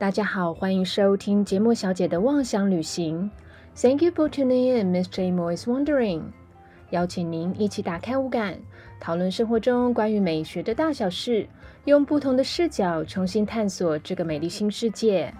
[0.00, 3.30] 大家好，欢迎收听节目小姐的妄想旅行。
[3.76, 5.30] Thank you for tuning in, Mr.
[5.30, 6.22] Mo is wondering。
[6.88, 8.58] 邀请您一起打开五感，
[8.98, 11.46] 讨论生活中关于美学的大小事，
[11.84, 15.34] 用不同的视角重新探索这个美丽新世界。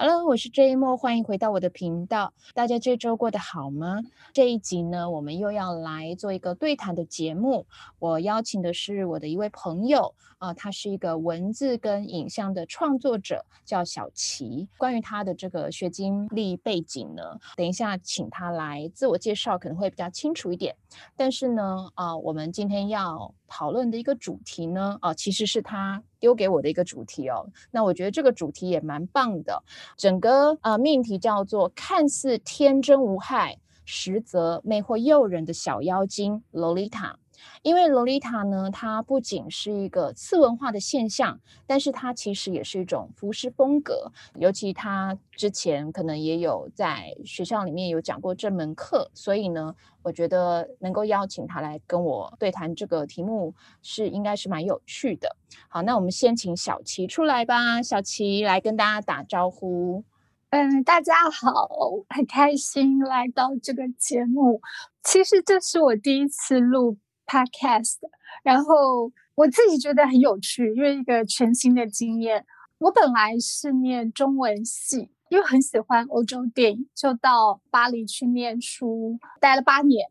[0.00, 2.32] Hello，我是 J 莫，欢迎回到我的频道。
[2.54, 4.00] 大家这周过得好吗？
[4.32, 7.66] 这一集呢，我们又要来做一个对谈的节目。
[7.98, 14.68] 我邀请的是我的一位朋友啊，他是一个文字跟影像的创作者，叫小齐。
[14.78, 20.76] 关于他的这个学经历背景呢，等一下请他来自我介绍，可能会比较清楚一点。
[21.16, 27.50] 但是呢，啊，我们今天要讨论的一个主题呢，啊，其实是他丢给我的一个主题哦。
[27.70, 29.62] 那我觉得这个主题也蛮棒的，
[29.96, 37.18] 整个呃命题叫做“看似天真无害，实则魅惑诱人的小妖精洛丽塔”。
[37.62, 44.12] 因为洛丽塔呢，它不仅是一个次文化的现象，但是它其实也是一种服饰风格。
[44.34, 55.36] 尤其他之前可能也有在学校里面有讲过这门课，所以呢，我觉得能够邀请他来跟我对谈这个题目是应该是蛮有趣的。
[55.68, 60.04] 好，那我们先请小琪出来吧，小琪来跟大家打招呼。
[60.50, 61.68] 嗯，大家好，
[62.08, 64.62] 很开心来到这个节目。
[65.02, 66.96] 其实这是我第一次录。
[67.28, 67.98] Podcast，
[68.42, 72.44] 然后我自己觉得很有趣，因为一个全新的经验。
[72.78, 80.08] 我本来是念中文系，因为很喜欢欧洲电影，就到巴黎去念书，待了八年。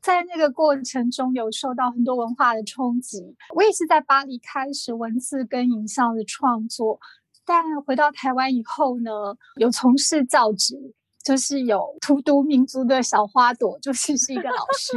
[0.00, 3.36] 在那个过程中，有受到很多文化的冲击。
[3.54, 6.98] 我也是在巴黎开始文字跟影像的创作，
[7.44, 9.10] 但回到台湾以后呢，
[9.56, 10.94] 有从事教职。
[11.22, 14.96] 就是有荼毒民族的小花朵，就是是一个老师。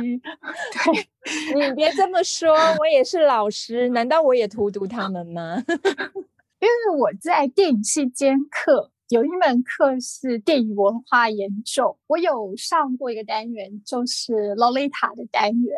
[0.73, 5.64] 对， 你别这么说，我也是老师，难道我也荼毒他们吗？
[6.59, 15.75] 因为我在电影系兼课，有一门课是电影文化研究，我有上过一个单元，就是洛丽塔的单元。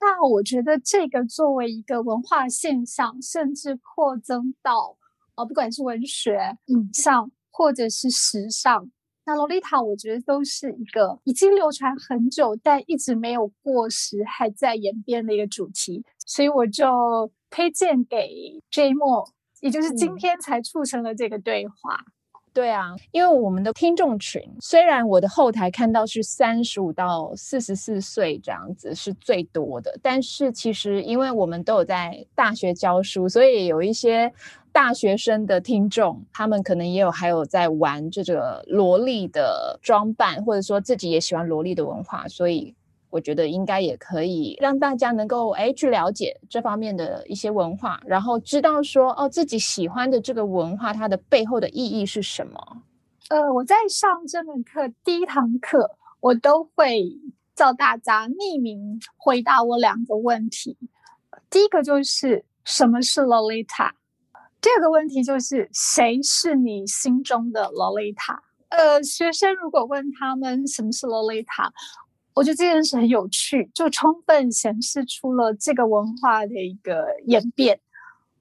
[0.00, 4.96] 那我觉得这个作为一个文化现象，甚至扩增到
[5.36, 8.90] 呃，不管是文学、影像或者是时尚。
[9.26, 18.28] 那洛丽塔，我觉得都是一个已经流传很久，但一直没有过时，还在演变的一个主题，所以我就推荐给
[18.70, 19.26] J 莫，
[19.60, 22.04] 也就是今天才促成了这个对话。
[22.52, 34.32] 对啊，因为我们的听众群，虽然我的后台看到是三十五到四十四岁这样子是最多的，但是其实因为我们都有在大学教书，所以有一些
[34.74, 42.74] 大学生的听众，他们可能也有还有在玩这个萝莉的装扮，或者说自己也喜欢萝莉的文化，所以。
[43.14, 52.82] 我觉得应该也可以让大家能够哎去了解这方面的一些文化，然后知道说哦自己喜欢的这个文化它的背后的意义是什么。
[53.28, 57.04] 呃，我在上这门课第一堂课，我都会
[57.54, 60.76] 叫大家匿名回答我两个问题。
[61.48, 63.42] 第一个就是什么是洛
[64.64, 68.42] 第二个问题就是谁是你心中的洛丽塔？
[68.70, 71.70] 呃，学生如果问他们什么是洛丽塔？
[72.32, 77.78] 我觉得这件事很有趣，就充分显示出了这个文化的一个演变。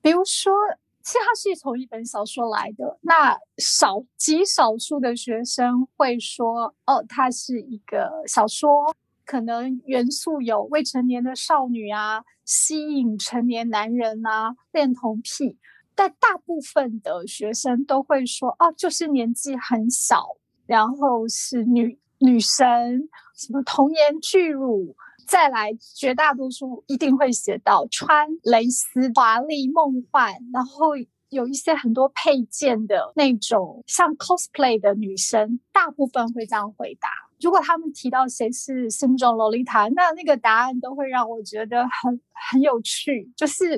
[0.01, 0.53] 比如说，
[1.01, 8.95] 其实它是从一本小说来的，那少极少数的学生会说：“哦，它是一个小说，
[9.25, 15.57] 可能元素有未成年的少女啊，吸引成年男人啊，恋童癖。”
[15.96, 24.96] 但大部分的学生都会说：“哦，就是年纪很小，然后是女。”女神什么童颜巨乳，
[25.28, 30.92] 再来绝大多数一定会写到穿蕾丝华丽梦幻，然后
[31.28, 37.09] 有一些很多配件的那种像 cosplay 的女生，大部分会这样回答。
[37.44, 43.78] 如果他们提到谁是心中洛丽塔，那那个答案都会让我觉得很很有趣，就是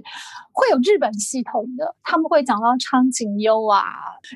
[0.53, 3.81] 会有日本系统的，他们会讲到苍井优啊，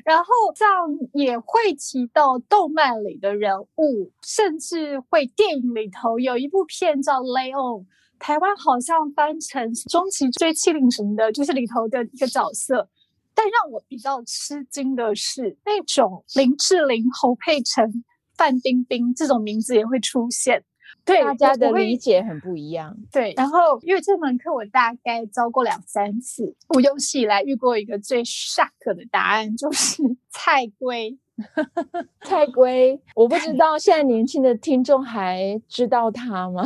[0.04, 0.24] 然后
[0.56, 0.74] 这样
[1.12, 7.82] 也会提到动漫里的人物，甚至会电影里头有一部片叫《Leon》，
[8.18, 12.88] 台湾好像翻成《终极追妻令》什么的，就是里头的一个角色。
[13.32, 18.04] 但让我比较吃惊的是，那种林志玲、侯佩岑。
[18.40, 20.64] 范冰冰这种名字也会出现，
[21.04, 22.96] 对大家的理解很不一样。
[23.12, 31.18] 对，然后因为这门课我大概教过两三次，我有史以来遇过一个最 shock 的答案，就是菜龟。
[32.24, 36.62] 菜龟，我不知道现在年轻的听众还知道他吗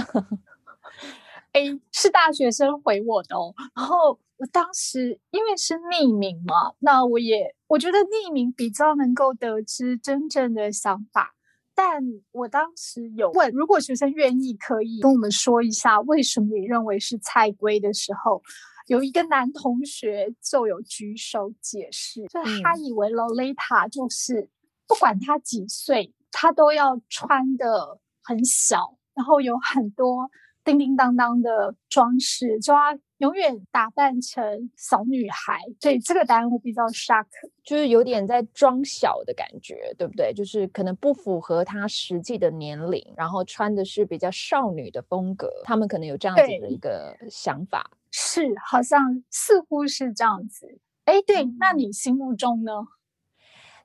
[1.51, 11.35] 哎是大学生回我的哦，然后我当时因为是匿名嘛，那我也我觉得匿名比较能够得知真正的想法。
[11.75, 18.43] 但我当时有问，如果学生愿意，可以跟我们说一下为什么你认为是菜龟的时候，
[18.87, 24.49] 有一个男同学就有举手解释，就他以为 Lolita 就是
[24.87, 30.31] 不管他几岁，他都要穿的很小，然后有很多。
[30.65, 32.81] 叮叮当当的装饰，就要
[33.19, 35.61] 永远打扮成小女孩。
[35.81, 37.27] 对这个答案我比较 shock，
[37.63, 40.33] 就是有点在装小的感觉，对不对？
[40.33, 45.51] 就是可能不符合她实际的年龄，然后穿的是比较少女的风格。
[45.65, 50.79] 他们可能有这样子的一个想法，是好像似乎是这样子。
[51.05, 52.73] 哎，对，那你心目中呢？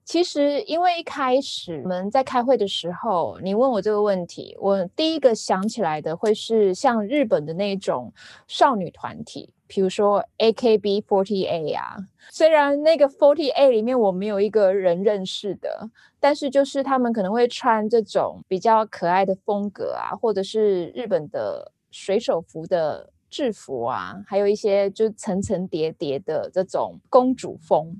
[0.09, 8.11] 其实，因为一开始我们在开会的时候，你问我这个问题，我第一个想起来的会是像日本的那种
[8.47, 11.95] 少女团体，比如说 AKB forty A 啊。
[12.31, 27.95] 虽然那个 forty A 里面我没有一个人认识的，但是就是他们可能会穿这种比较可爱的风格啊，或者是日本的水手服的制服啊，还有一些就层层叠叠的这种公主风。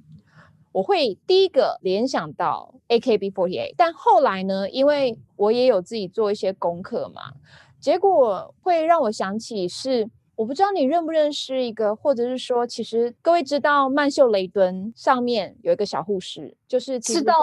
[0.72, 7.34] 我会第一个联想到 AKB48，但后来呢，因为我也有自己做一些功课嘛，
[7.80, 17.34] 结果会让我想起是，我不知道你认不认识一个，或者是说，其实各位知道曼秀雷敦上面有一个小护士，就是知道，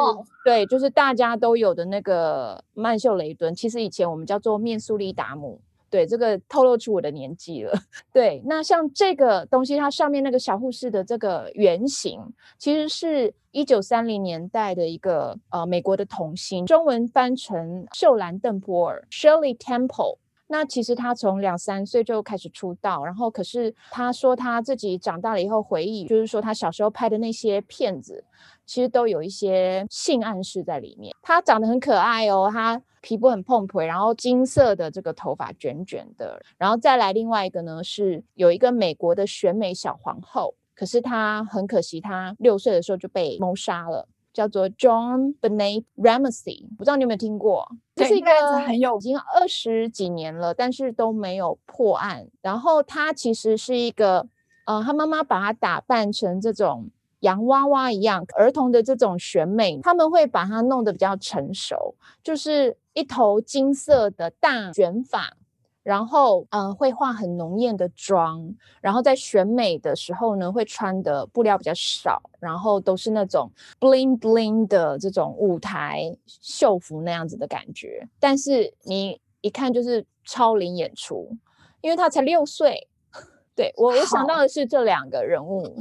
[0.45, 5.61] 对，就是大家都有的那个曼秀雷敦，其实以前我们叫做面苏利达姆。
[5.89, 7.73] 对，这个透露出我的年纪了。
[8.13, 12.21] 对，那像这个东西，它上面那个小护士的这个原型，
[12.59, 20.19] 其实是一九三零年代的一个呃美国的童星，中文翻成秀兰·邓波尔 （Shirley Temple）。
[20.49, 28.23] 那其实他从两三岁就开始出道，然后可是他说他自己长大了以后回忆，就是说他小时候拍的那些片子，
[28.67, 31.15] 其实都有一些性暗示在里面。
[31.23, 44.09] 他长得很可爱哦，他皮肤很碰腿，然后金色的这个头发卷卷的，然后再来另外一个呢是有一个美国的选美小皇后，可是她很可惜，她六岁的时候就被谋杀了。
[44.33, 47.67] 叫做 John Benet Ramsey，不知道你有没有听过？
[47.95, 48.29] 这是一个
[48.67, 52.29] 很有已经二十几年了，但是都没有破案。
[52.43, 54.29] 然后他其实是一个，
[54.67, 56.91] 呃，他妈妈把他打扮成这种
[57.27, 65.37] 洋娃娃一样，儿童的这种选美，他们会把它弄得比较成熟，就是一头金色的大卷发。
[65.83, 73.49] 然后，嗯，会化很浓艳的妆，然后在选美的时候呢，会穿的布料比较少，然后都是那种
[73.79, 78.09] bling bling 的这种舞台秀服那样子的感觉。
[78.19, 81.31] 但是你一看就是超龄演出，
[81.81, 82.89] 因为他才六岁。
[83.55, 85.77] 对我，我想到的是这两个人物。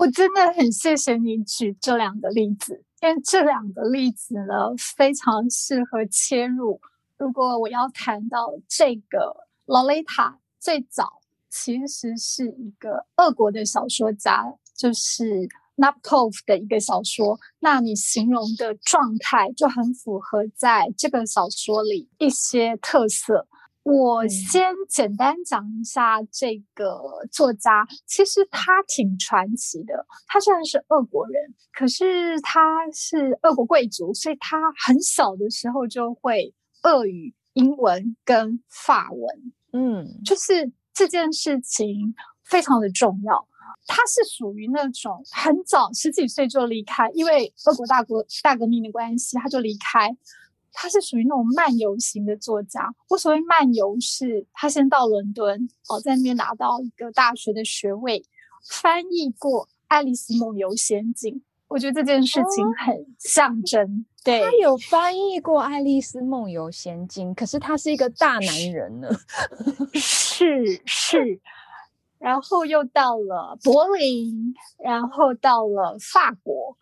[0.00, 6.80] 我真的很谢谢你举这两个例子，因为这两个例子呢，非常适合切入。
[7.18, 11.20] 如果我要谈到这个 Lolita，最早
[11.50, 17.38] 其实是一个俄国的小说家，就是 Nabokov 的一个小说。
[17.58, 23.46] 那你形容的状态就很符合在这个小说里一些特色。
[23.82, 27.00] 我先简单讲一下这个
[27.30, 30.06] 作家，其实他挺传奇的。
[30.26, 36.54] 他虽然是俄国人，可是他是俄国贵族，所以他很小的时候就会。
[36.82, 43.46] 俄语、英文跟法文，嗯，就是这件事情非常的重要。
[43.86, 50.08] 他是属于那种很早十几岁就离开，因为俄国大国大革命的关系，他就离开。
[50.72, 52.94] 他是属于那种漫游型的作家。
[53.08, 58.24] 我所谓漫游，是他先到伦敦，哦，在那边拿到一个大学的学位，
[58.68, 61.34] 翻译过《爱丽丝梦游仙境》。
[61.68, 64.04] 我觉得这件事情很象征。
[64.24, 69.08] 对，他有翻译过《爱丽丝梦游仙境》，可是他是一个大男人呢。
[69.94, 71.40] 是是，
[72.18, 76.76] 然后又到了柏林，然后到了法国。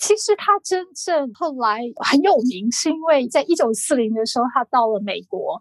[0.00, 5.60] 其实他真正后来很有名，是因为在一九四零的时候，他到了美国。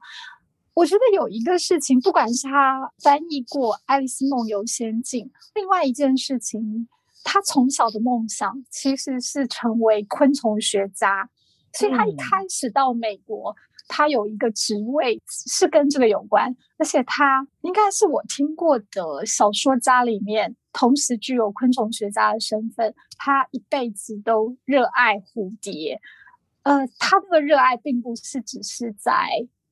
[0.74, 6.88] 我觉得有一个事情，不管是他翻译过《爱丽丝梦游仙境》，另外一件事情。
[7.22, 11.30] 他从小的梦想其实是成为昆虫学家，
[11.74, 13.54] 所以他一开始到美国，
[13.90, 22.96] 他有一个职位是跟这个有关，而且他应该是我听过的小说家里面同时具有昆虫学家的身份。
[23.18, 26.00] 他一辈子都热爱蝴蝶，
[26.64, 29.12] 呃，他这个热爱并不是只是在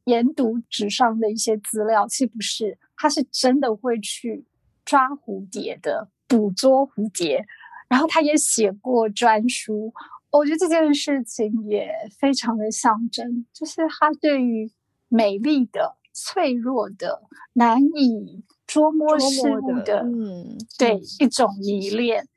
[0.03, 4.45] 研读纸上的一些资料，其实不是，他是真的会去。
[4.89, 7.45] 抓蝴蝶的，捕捉蝴蝶。
[7.89, 9.93] 然后他也写过专书，
[10.37, 11.89] 我觉得这件事情也
[12.19, 14.71] 非常的象征，就是他对于
[15.09, 22.27] 美丽的、脆弱的、难以捉摸事物的，嗯，对一种迷恋。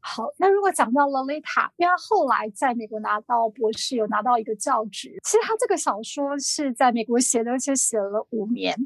[0.00, 5.18] 好，那如果讲到 Lolita，因为他后来在美国拿到博士，有拿到一个教职。
[5.24, 8.76] 其实他这个小说是在美国写的，而且写了五年，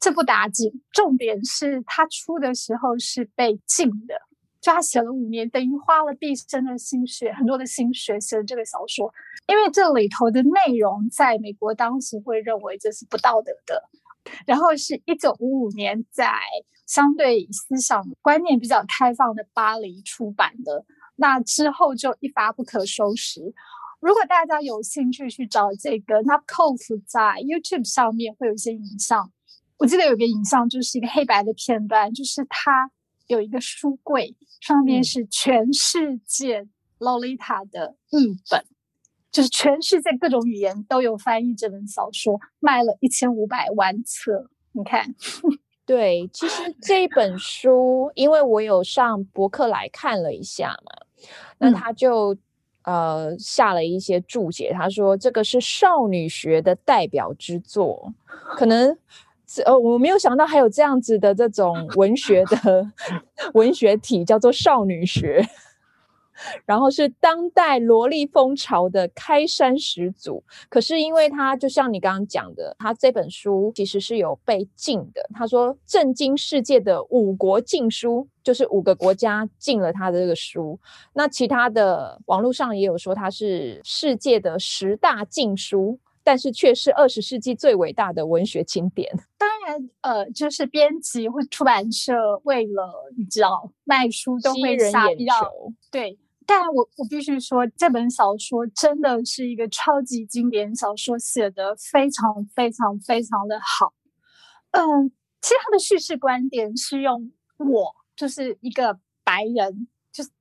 [0.00, 0.82] 这不打紧。
[0.90, 4.14] 重点是他出的时候是被禁的。
[4.64, 9.12] 就他写了五年，等于花了毕生的心血，很多的心血写了这个小说。
[9.46, 13.90] 因为这里头的内容，在美国当时会认为这是不道德的。
[14.46, 16.32] 然后是一九五五年，在
[16.86, 20.86] 相对思想观念比较开放的巴黎出版的。
[21.16, 23.42] 那之后就一发不可收拾。
[24.00, 29.30] 如果大家有兴趣去找这个 n a p k o f 在 YouTube 上面会有一些影像。
[29.76, 32.90] 我记得有个影像，就是一个黑白的片段，就是他。
[33.26, 36.66] 有一个书柜，上面是全世界
[36.98, 38.64] 洛丽塔的译本，
[39.30, 44.50] 就是全世界各种语言都有翻译这本小说，卖了一千五百万册。
[44.72, 45.14] 你看，
[45.86, 51.06] 对，其实这一本书，因为我有上博客来看了一下嘛，
[51.58, 52.36] 那他就
[52.82, 58.12] 呃下了一些注解，他说这个是少女学的代表之作，
[58.56, 58.98] 可能。
[59.62, 62.86] 呃，我没有想到还有这样子的这种 文学的
[63.54, 65.44] 文学体，叫做少女学，
[66.66, 70.42] 然后是当代萝莉风潮的开山始祖。
[70.68, 75.28] 可是因为他就像你刚刚讲的，他这本书其实是有被禁的。
[75.34, 80.78] 他说震惊世界的五国禁书，就是五个国家禁了他的这个书。
[81.12, 85.98] 那其他的网络上也有说他是世界的十大禁书。
[86.24, 89.08] 但是却是二十世纪最伟大的文学经典。
[89.38, 95.32] 当然，呃，就是编辑或出版社为了你知道卖书都会下比较
[95.92, 96.18] 对。
[96.46, 103.94] 但我我必须说，这本小说真的是一个超级经典小说，写的非常非常非常的好。
[104.72, 109.88] 嗯，其实他的叙事观点是用我就是一个白人。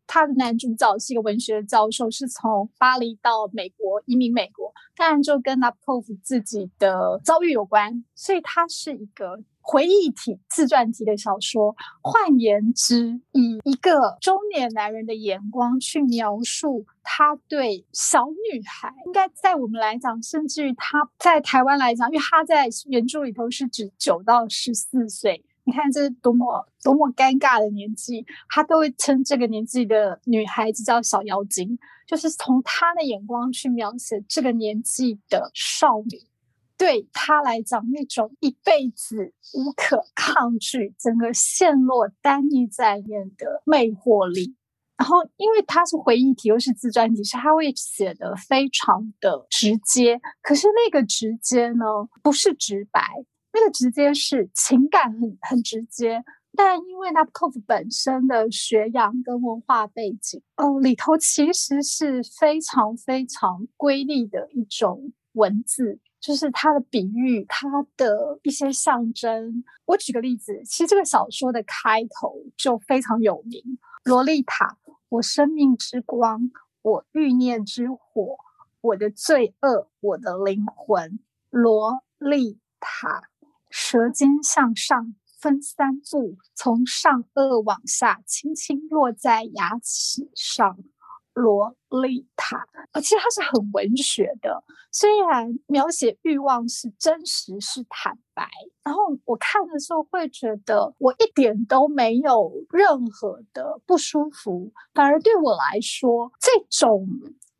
[0.05, 11.75] 他的男主角是一个文学教授，是从巴黎到美国移民美国，当然就跟 Napov 自己的遭遇有关，所以它是一个回忆体、自传体的小说。
[12.01, 25.43] 换言之，以一个中年男人的眼光去描述他对小女孩，应该在我们来讲，甚至于他在台湾来讲，因为他在原著里头是指九到十四岁。
[25.65, 36.19] 你看这是多么多么尴尬的年纪，他都会称这个年纪的女孩子叫小妖精，就是从他的眼光去描写这个年纪的少女，
[36.77, 44.55] 对他来讲那种一辈子无可抗拒，整个陷落单一在面的魅惑力。
[44.95, 51.85] 然后，因为他是回忆体又是自传体，是他会写的非常的直接，可是那个直接呢，
[52.21, 53.01] 不是直白。
[53.53, 56.23] 那个直接是情感很很直接，
[56.55, 69.63] 但因为 Nabokov 本身的学养跟文化背景，哦，里头其实是非常非常瑰丽的一种文字，就是它的比喻，它的一些象征。
[69.85, 73.61] 我举个例子，其实这个小说的开头就非常有名：
[74.03, 74.77] 洛丽塔，
[75.09, 76.49] 我生命之光，
[76.81, 78.37] 我欲念之火，
[78.81, 81.19] 我的罪恶，我的灵魂，
[81.51, 83.29] 洛丽塔。
[83.75, 90.77] 舌尖向上分三步，从上颚往下，轻轻落在牙齿上。
[91.33, 98.47] 洛丽塔，呃，其实它是很文学的，虽然描写欲望是真实，是坦白。
[98.83, 107.07] 然后我看的时候会觉得，我一点都没有任何的不舒服，反而对我来说，这种。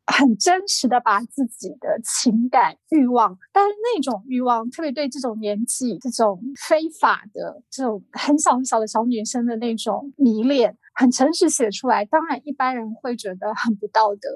[0.06, 12.04] 很真实的把自己的情感欲望，但是那种欲望，特别对这种年纪、这种非法的、这种很小很小的小女生的那种迷恋，很诚实写出来。
[12.04, 14.28] 当然，一般人会觉得很不道德。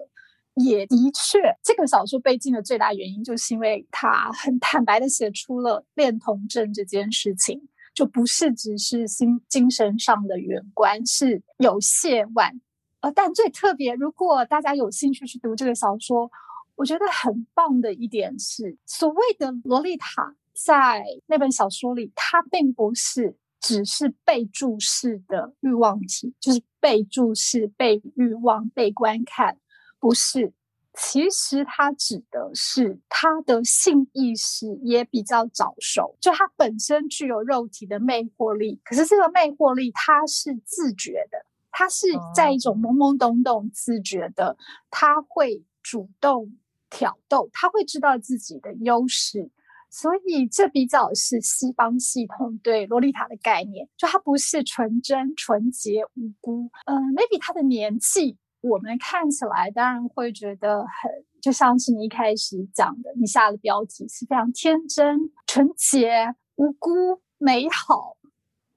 [0.54, 12.60] 也的确，这个小说被禁的最大原因，就是因为他很坦白的写出了恋童症这件事情，就不是只是心精神上的远观，是有亵玩。
[13.00, 16.30] 呃，但最特别，如果大家有兴趣去读这个小说，
[16.74, 29.58] 我觉得很棒的一点是，所谓的洛丽塔在那本小说里，它并不是只是被注视的欲望体，就是被注视、被欲望、被观看，
[29.98, 30.52] 不是。
[31.00, 41.46] 其实它指的是他的性意识也比较早熟，就他本身具有肉体的魅惑力，可是这个魅惑力它是自觉的，
[41.78, 44.56] 它是在一种懵懵懂懂自觉的，
[44.90, 46.50] 他会主动
[46.90, 49.48] 挑逗，他会知道自己的优势。
[49.88, 56.68] 所以这比较是西方系统对洛丽塔的概念，就她不是纯真、纯洁、无辜。
[56.86, 66.90] 嗯，maybe 她的年纪，我们看起来当然会觉得很，就像是你一开始讲的，你下的标题是非常天真、纯洁、无辜、
[67.38, 68.17] 美好。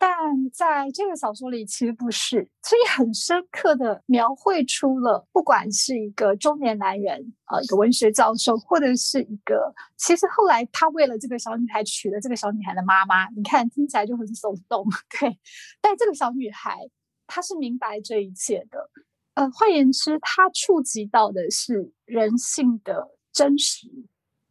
[0.04, 14.84] 但在这个小说里，其实不是，所以很深刻的描绘出了，不管是一个中年男人，呃，一个文学教授，或者是一个，其实后来他为了这个小女孩娶了这个小女孩的妈妈，你看听起来就很耸动，
[15.20, 15.38] 对。
[15.80, 16.80] 但这个小女孩
[17.28, 18.90] 她是明白这一切的，
[19.36, 23.88] 呃，换言之，她触及到的是人性的真实，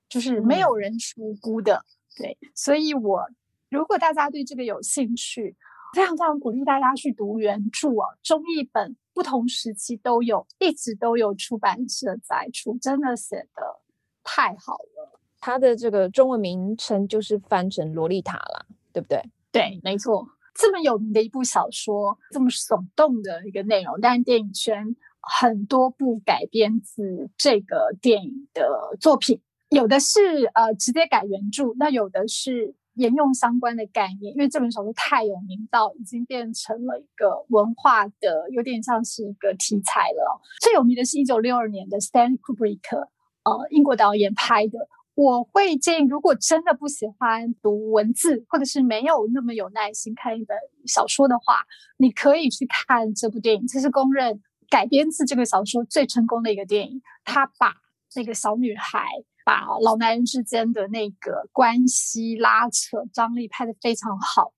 [0.09, 1.85] 就是没有人是无辜的，
[2.17, 2.39] 对。
[2.55, 3.29] 所以我。
[3.71, 5.57] 如果大家对这个有兴趣，
[5.95, 8.05] 非常非常鼓励大家去读原著哦。
[8.21, 13.81] 中译本不同时期都有，一直都有出版社在出，真的写的
[14.25, 15.21] 太好了。
[15.39, 19.23] 它的这个中文名称就是翻成《洛丽塔》了，对不对？
[19.53, 20.27] 对，没错。
[20.53, 32.75] 这么有名的一部小说，这么耸动的一个内容，但是电影圈很多部改编自这个电影的作品，有的是呃直接改原著，那有的是。
[33.01, 40.41] 沿用相关的概念，因为这本小说太有名，到已经变成了一个文化的，有点像是一个题材了。
[40.61, 43.09] 最有名的是一九六二年的 Stanley Kubrick，
[43.45, 44.79] 呃，英国导演拍的。
[45.15, 51.65] 我会建议，如果真的不喜欢读文字，或者是没有那么有耐心看一本小说的话，
[51.97, 53.67] 你可以去看这部电影。
[53.67, 57.03] 这是公认改编自这个小说最成功的一个电影。
[57.25, 57.75] 他把
[58.15, 59.07] 那个小女孩。
[59.51, 64.53] 把老男人之间的那个关系拉扯张力拍得非常好。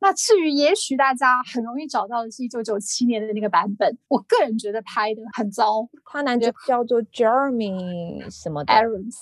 [0.00, 5.88] 那至于也许大家很容易找到的是一九九七年的那个版本，我个人觉得拍的很糟。
[6.04, 9.14] 他男主叫做 Jeremy 什么 Irons，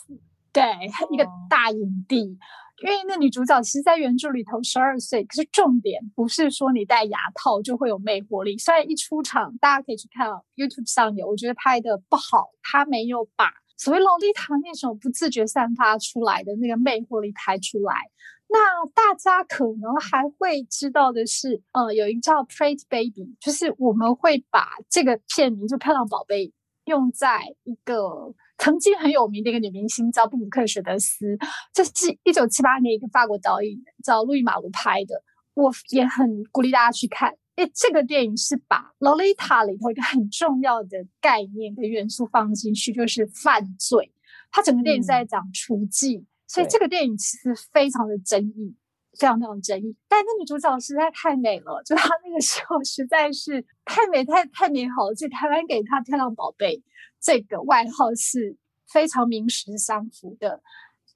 [0.52, 0.64] 对，
[1.12, 2.36] 一个大影帝。
[2.82, 8.58] 因为那女主角其实，在原著里头十二岁，可是重点不是说你戴牙套就会有魅惑力。
[8.58, 13.61] 虽然一出场，大家可以去看 YouTube 上有，我觉得拍的不好，他没有把。
[13.82, 17.96] 所谓洛丽塔那种不自觉散发出来的那个魅惑力拍出来，
[18.46, 26.46] 那大家可能还会知道的是，呃，有一个叫《Pretty Baby》，就是我们会把这个片名就《漂亮宝贝》
[26.84, 31.36] 用在一个曾经很有名的一个女明星叫布鲁克·雪德斯，
[31.72, 37.34] 这是一九七八年一个法国导演叫路易·马卢拍的，我也很鼓励大家去看。
[37.56, 44.12] 诶，这个电影是把《洛丽塔》里头一个很重要的概念跟元素放进去，就是犯罪。
[44.50, 48.74] 它整个电影是在讲雏妓，所以这个电影其实非常的争议，
[49.18, 49.94] 非常非常争议。
[50.08, 55.14] 但那女主角实在太美了，就她那个时候实在是太美、太太美好了。
[55.14, 56.82] 所以台湾给她“漂亮宝贝”
[57.20, 58.56] 这个外号是
[58.88, 60.62] 非常名实相符的。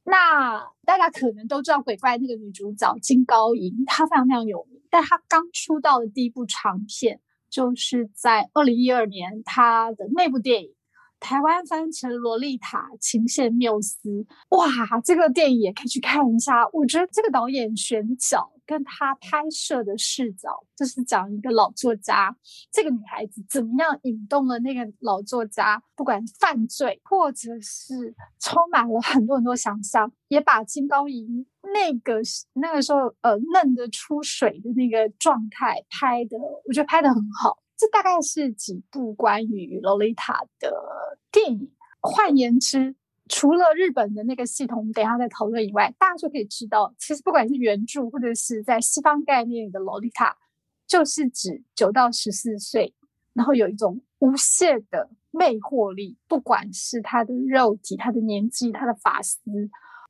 [0.09, 4.81] 那大家可能都知道鬼怪那个女主角金高银，她非常非常有名。
[4.89, 10.71] 但她刚出道的第一部长片，就是在二零一二年，她的那部电影。
[11.19, 14.09] 台湾翻成《洛丽塔情陷缪斯》，
[14.51, 16.69] 哇，这个电影也可以去看一下。
[16.73, 22.37] 我觉得这个导演选角跟他拍摄的视角，就是讲一个老作家，
[22.71, 32.21] 这个女孩子怎么样引动了那个老作家，不管犯罪或者是充满了很多很多想象，也把金高银那个
[32.55, 37.59] 那个时候呃嫩的出水的那个状态拍的，我觉得拍的很好。
[37.79, 40.73] 这大概是几部关于洛丽塔的
[41.31, 41.73] 电影。
[42.01, 42.95] 换言之，
[43.29, 50.37] 除了日本的那个系统，等一下再讨论以外，大家就可以知道，其实不管是原著或者是在西方概念里的洛丽塔，
[50.87, 52.95] 就是指九到十四岁，
[53.33, 59.41] 然后有一种无限的魅惑力，不管是她的肉体、她的年纪、她的发丝，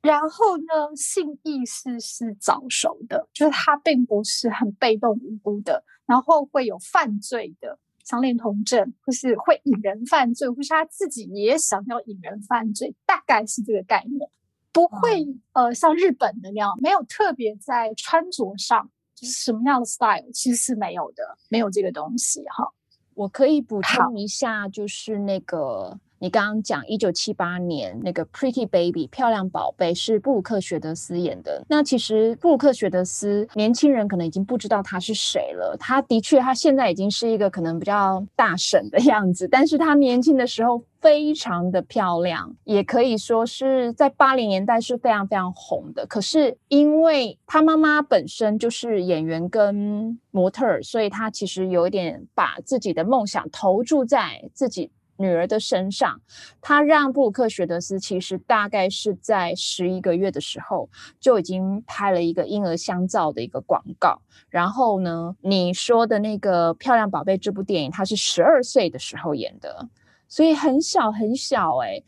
[0.01, 5.83] 然后呢，性意识是早熟的，就是她并不是很被动无辜的。
[6.05, 7.77] 然后会有犯罪的
[8.07, 14.29] 相恋同症，或是会引人犯罪，或是他自己也想要引人犯罪，大概是这个概念，
[14.71, 22.71] 不会呃像日本的那样，没有特别在穿着上就是什么样的 style，其实是没有的，没有这个东西哈。
[23.13, 25.99] 我可以补充一下，就是那个。
[26.19, 31.63] 你刚刚讲一九七八年那个《Pretty Baby》漂亮宝贝是布鲁克·雪德斯演的。
[31.67, 35.75] 那其实布鲁克·雪德斯年轻人可能已经不知道他是谁了。
[35.79, 40.83] 他的确，他现在已经是一个可能比较大神的样子，但是他年轻的时候。
[40.99, 46.03] 非常的漂亮，也可以说是在八零年代是非常非常红的。
[46.07, 54.89] 可是因为她妈妈本身就是演员跟模特儿，所以她其实有一点把自己的梦想投注在自己。
[55.17, 56.21] 女儿的身上，
[56.61, 64.21] 他让布鲁克·雪德斯其实大概是在十一个月的时候就已经拍了一个婴儿香皂的一个广告。
[64.49, 69.89] 然后呢，你说的那个《漂亮宝贝》这部电影，他是十二岁的时候演的，
[70.27, 72.01] 所以很小很小哎，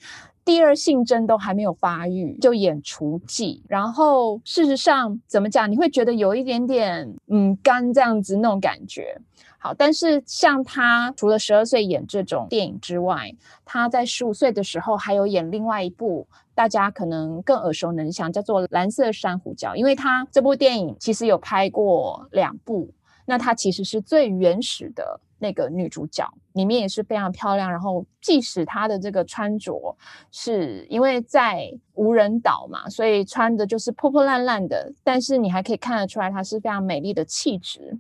[0.45, 3.61] 第二性征都还没有发育就演雏妓。
[3.67, 9.19] 然后事实上怎么讲，你会觉得有一点点嗯干这样子那种感觉。
[9.61, 13.29] 好，但是像他除了十二岁演这种电影之外，
[13.65, 22.89] 他在十五岁的时候还有演另外一部大家可能更耳熟能详，叫做《蓝色珊瑚礁》，因为他这部电影其实有拍过两部，
[23.25, 25.19] 那他其实是最原始的。
[25.39, 29.97] 那个女主角里面也是非常漂亮，然后即使她的这个穿着
[30.31, 37.97] 是因为在无人岛嘛，所以穿的就是破破烂烂的，但是你还可以看得出来她是非常美丽的气质。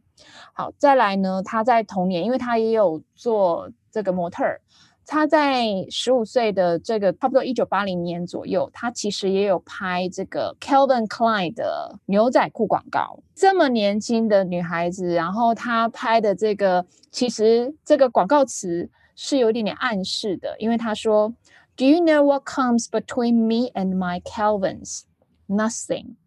[0.53, 4.61] 好，再来呢，她在童年，因为她也有做这个模特儿。
[5.11, 13.17] 他在十五岁的这个差不多一九八零年左右，他其实也有拍这个 Calvin Klein 的牛仔裤广告。
[13.33, 21.33] 这么年轻的女孩子，然后她拍的这个，其实这个广告词是有一点点暗示的，因为她说
[21.75, 25.05] ：“Do you know what comes between me and my Calvins?
[25.47, 26.17] Nothing。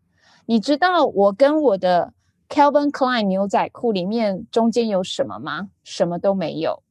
[0.47, 2.13] 你知道我跟我的
[2.49, 5.69] Calvin Klein 牛仔裤里面中间有什么吗？
[5.85, 6.83] 什么都没有。”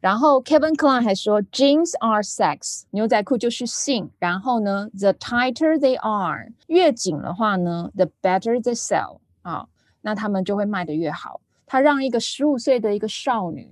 [0.00, 4.08] 然后 Kevin Klein 还说，Jeans are sex，牛仔裤就是性。
[4.20, 9.66] 然后呢，the tighter they are，越紧的话呢，the better they sell 啊，
[10.02, 11.40] 那他们就会卖得越好。
[11.66, 13.68] 他让一个十五岁的一个少女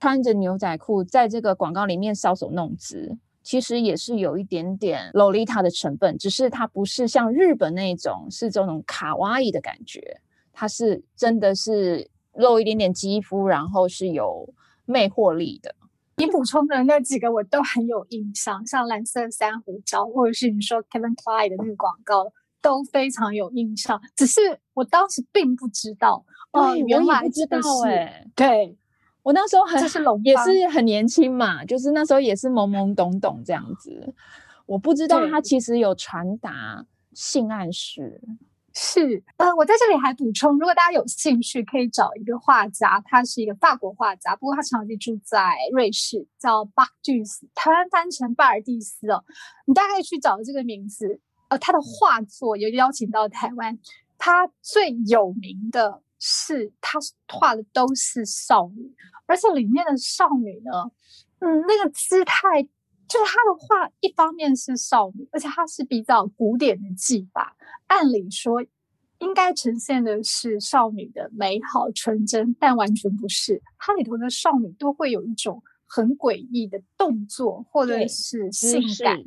[0.00, 10.20] 穿着牛仔裤在这个广告里面搔首弄姿，其实也是有一点点 Lolita 的成分，只是它不是像日本那种是这种卡哇伊的感觉，
[10.52, 14.52] 它是真的是露一点点肌肤，然后是有。
[14.88, 15.74] 魅惑力的，
[16.16, 24.00] 你补充的那几个我都很有印象，像蓝色珊瑚礁，或者是你说 Kevin Klein 的那个广告，都非常有印象。
[24.16, 24.40] 只是
[24.72, 28.26] 我当时并不知道，哦，原来不知道哎。
[28.34, 28.76] 对，
[29.22, 34.14] 我那时候很是也是很年轻嘛，就是那时候也是懵懵懂懂这样子，
[34.64, 38.22] 我不知道他其实有传达性暗示。
[38.80, 49.24] 是，呃，我在这里还补充，如果大家有兴趣，可以找一个画家，他是一个法国画家，不过他长期住在瑞士，叫巴蒂斯，台湾翻成巴尔蒂斯哦。
[49.66, 53.76] 你大概去找这个名字，呃，他的画作有邀请到台湾，
[54.16, 58.94] 他最有名的是他画的都是少女，
[59.26, 60.70] 而且里面的少女呢，
[61.40, 62.62] 嗯，那个姿态，
[63.08, 67.56] 就是他的画，一方面是少女，而且他是比较古典的技法。
[67.88, 68.62] 按理说，
[69.18, 73.60] 应该呈现的是少女的美好纯真，但完全不是。
[73.78, 79.18] 它里头的少女都会有一种很诡异的动作，或者是性感。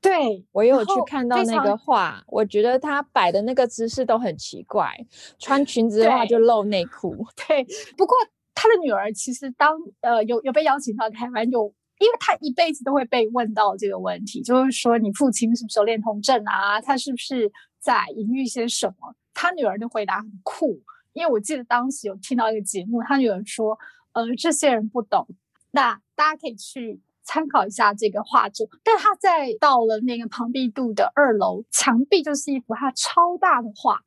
[0.00, 4.96] 对我有去看到那个画，我觉得她摆的那个姿势都很奇怪。
[5.38, 7.26] 穿裙子的话就露内裤。
[7.46, 7.64] 对，
[7.96, 8.16] 不过
[8.54, 11.72] 他的女儿其实当呃有有被邀请到台湾有。
[12.00, 16.80] 因为他一辈子都会被问到这个问题，就是说你父亲是不是有恋童症啊？
[16.80, 19.14] 他是不是在隐喻些什么？
[19.34, 20.80] 他女儿的回答很酷，
[21.12, 23.78] 因为我记得当时有听到一个节目，他女儿说
[24.12, 25.28] ：“呃，这些人不懂。”
[25.72, 28.66] 那大家可以去参考一下这个画作。
[28.82, 34.00] 但他在到了那个庞毕度的二楼，墙壁就是一幅他超大的画，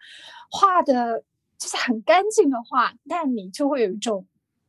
[0.50, 1.24] 画的
[1.60, 4.26] 就是很干净的画，但你就会有一种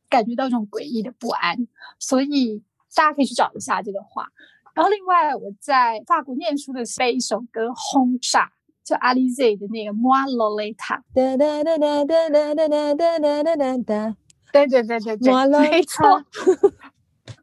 [0.09, 2.61] 感觉到一种诡异的不安，所以。
[2.95, 4.27] 大家可以去找一下这个画。
[4.73, 8.49] 然后，另外我在法国念书的时候，被一首歌轰炸，
[8.83, 10.75] 就阿丽 Z 的那个《Moi Lolita》。
[11.13, 14.15] 哒哒哒哒哒哒哒哒哒哒哒哒哒。
[14.51, 15.33] 对对对对对，
[15.69, 16.23] 没错。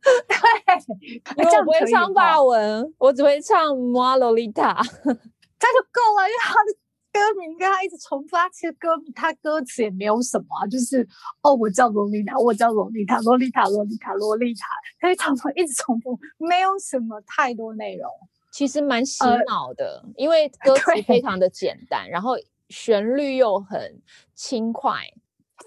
[0.03, 6.82] 对，我不会唱法文，我只会唱《Moi Lolita》，这就够了，因为他的。
[7.13, 11.07] 歌名跟他一直重复，他其实歌他歌词也没有什么，就是
[11.43, 14.67] 哦，我叫洛丽塔，我叫洛丽塔，洛丽塔，洛丽塔，洛丽塔，
[14.99, 18.11] 他常常一直重复，没有什么太多内容，
[18.51, 22.35] 其实蛮洗脑的，因为 歌词非常的简单，然后
[22.71, 24.01] 旋律又很
[24.35, 24.97] 轻快，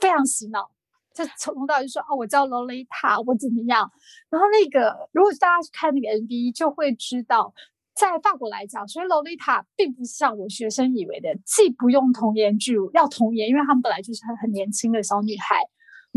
[0.01, 0.71] 非常洗脑。
[1.13, 3.89] 就从头到尾就说哦，我叫洛丽塔，我怎么样？
[4.29, 7.53] 然后那个如果大家去看那个 MV，就会知道。
[7.95, 15.61] 在法国来讲，所以洛丽塔并不像我学生以为的，既不用童颜巨乳，要童颜，因为他们本来就是很很年轻的小女孩。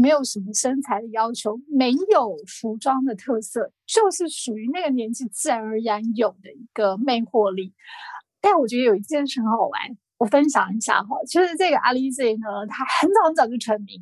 [0.01, 7.75] 没有什么身材的要求，没有服装的特色，就是属于那个年纪自然而然有的一个魅惑力。
[8.41, 9.81] 但我觉得有一件事很好玩，
[10.19, 14.01] 我分享一下哈，就是这个阿丽 Z 呢，她很早很早就成名，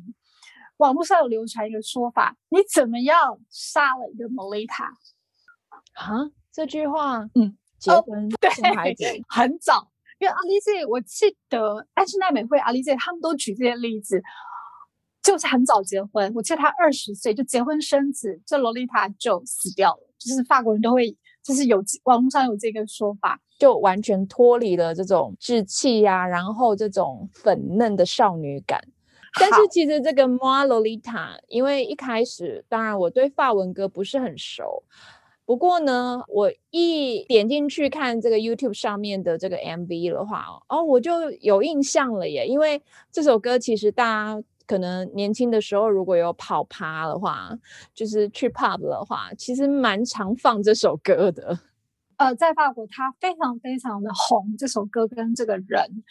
[0.77, 4.83] 网络上有流传一个说法：你怎么样杀了一个 Molita？
[5.93, 14.21] 啊，这句话，嗯，结婚生孩子很早，因为阿丽姐我记得安室奈美惠、阿丽姐他们都举这些例子。
[15.23, 19.99] 就是很早结婚，我记得她二十岁就结婚生子，这洛丽塔就死掉了。
[20.17, 21.13] 就是法国人都会，
[21.43, 28.79] 就是有网络上有这个说法，就完全脱离了这种稚气呀，然后这种粉嫩的少女感。
[29.37, 34.81] 但是其实这个 Moi Lolita，因为一开始当然我对法文歌不是很熟，
[35.47, 42.79] 不过呢，我一点进去看这个 YouTube 上面的这个 MV 的话，哦，我就有印象了耶，因为
[43.11, 44.43] 这首歌其实大家。
[44.67, 47.57] 可能年轻的时候，如果有跑趴的话，
[47.93, 51.57] 就是去 pub 的话，其实蛮常放这首歌的。
[52.17, 54.57] 呃，在法国，他非常非常的红。
[54.57, 56.03] 这首歌跟这个人，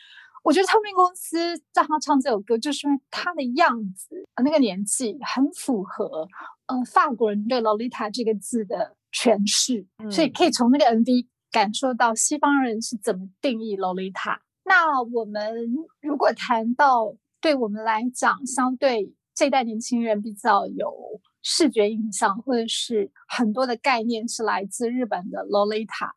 [0.43, 1.37] 我觉得唱片公司
[1.75, 6.27] 让他唱这首歌，就是因为他的样子，那个年纪很符合，
[6.69, 14.39] 呃，法国人对 Lolita 这个字的诠释，所以可以从那个 MV 感受到西方人是怎么定义 Lolita。
[14.65, 15.53] 那我们
[16.01, 17.17] 如果谈到。
[17.39, 26.13] 对我们来讲，相对这代年轻人比较有视觉印象，或者是很多的概念是来自日本的洛丽塔。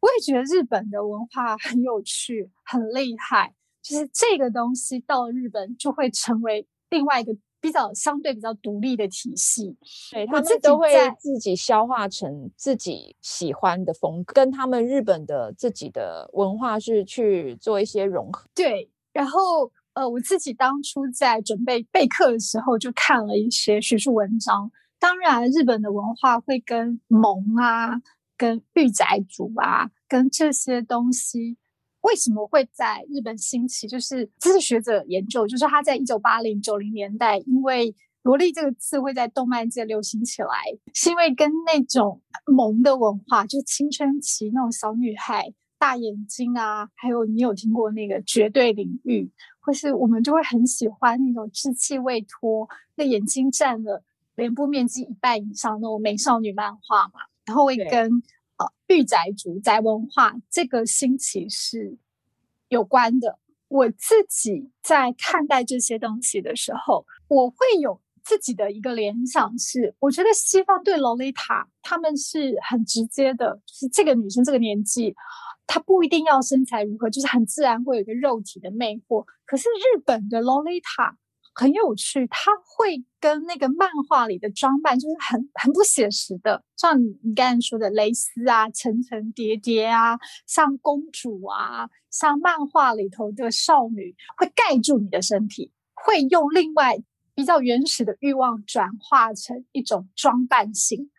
[0.00, 9.74] 我也觉得日本的文化很有趣、很厉害，就是这个东西到日本就会成为另外一个比较相对比较独立的体系。
[10.12, 18.46] 对他们都会自己消化成自己喜欢的风格，跟他们日本的自己的文化是去做一些融合。
[18.54, 19.72] 对，然后。
[19.94, 24.68] 呃，我自己当初在准备备课的时候，就看了一些学术文章。
[24.98, 28.02] 当然，日本的文化会跟蒙啊、
[28.36, 31.56] 跟御宅族啊、跟这些东西，
[32.04, 33.86] 为什么会在日本兴起？
[33.86, 40.48] 就是这是学者研究，就是他在一九八零九零年代，因为萝莉这个词会在动漫界流行起来，
[40.94, 45.52] 是因为跟那种萌的文化，就青春期那种小女孩。
[45.76, 54.02] 大眼睛啊，还有你有听过那个绝对领域，或是我们就会很喜欢那种稚气未脱，那眼睛占了
[54.34, 58.10] 脸部面积一半以上那种美少女漫画嘛，然后会跟
[58.56, 61.96] 呃御宅族宅文化这个兴起是
[62.68, 63.38] 有关的。
[63.68, 75.14] 我自己在看待这些东西的时候，我会有自己的一个联想，是我觉得西方对洛丽塔他们是很直接的，就是这个女生这个年纪。
[75.66, 79.24] 她不一定要身材如何，就是很自然会有一个肉体的魅惑。
[79.46, 81.16] 可是日本的洛丽塔
[81.54, 96.98] 很有趣，它会跟那个漫画里的装扮就是很很不写实的，像你你刚才说的蕾丝啊、层层叠叠啊，像公主啊，像漫画里头的少女，会盖住你的身体，会用另外
[97.34, 101.10] 比较原始的欲望转化成一种装扮性，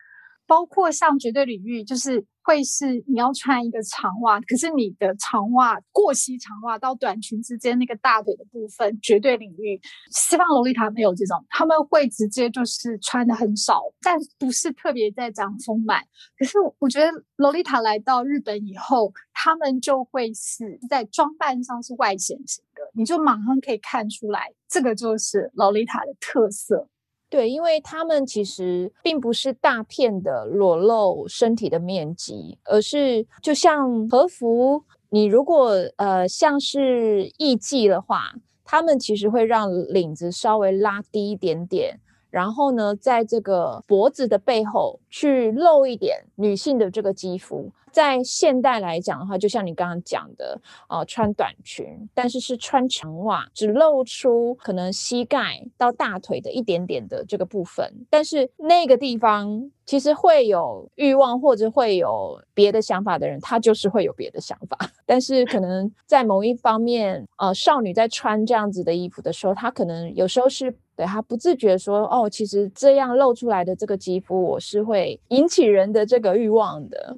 [0.46, 2.26] 包括像绝对领域，就是。
[2.46, 9.80] 会是你要穿一个长袜，可是你的长袜过膝长袜到短裙之间那个大腿的部分绝对领域，
[10.12, 16.00] 西方洛丽塔没有这种，他们会直接就是穿的很少，但不是特别在讲丰满。
[16.38, 26.88] 可是我觉得洛丽塔来到日本以后，他们就会是在装扮上是外显型的，你就马上可以看出来，这个就是洛丽塔的特色。
[27.28, 38.32] 对，因为他们其实并不是大片的裸露身体的面积，而是就像和服，你如果呃像是艺妓的话，
[38.64, 42.00] 他们其实会让领子稍微拉低一点点。
[42.28, 59.70] 然后呢，在这个脖子的背后去露一点女性的这个肌肤，在现代来讲的话，就像你刚刚讲的，呃，穿短裙，但是是穿长袜，只露出可能膝盖到大腿的一点点的这个部分，但是那个地方。
[59.86, 64.76] 其实会有欲望或者会有别的想法的人，他就是会有别的想法。
[65.06, 77.16] 但是可能在某一方面，呃，少女在穿这样子的衣服的时候，她可能有时候是对她不自觉说，哦，其实这样露出来的这个肌肤，我是会引起人的这个欲望的。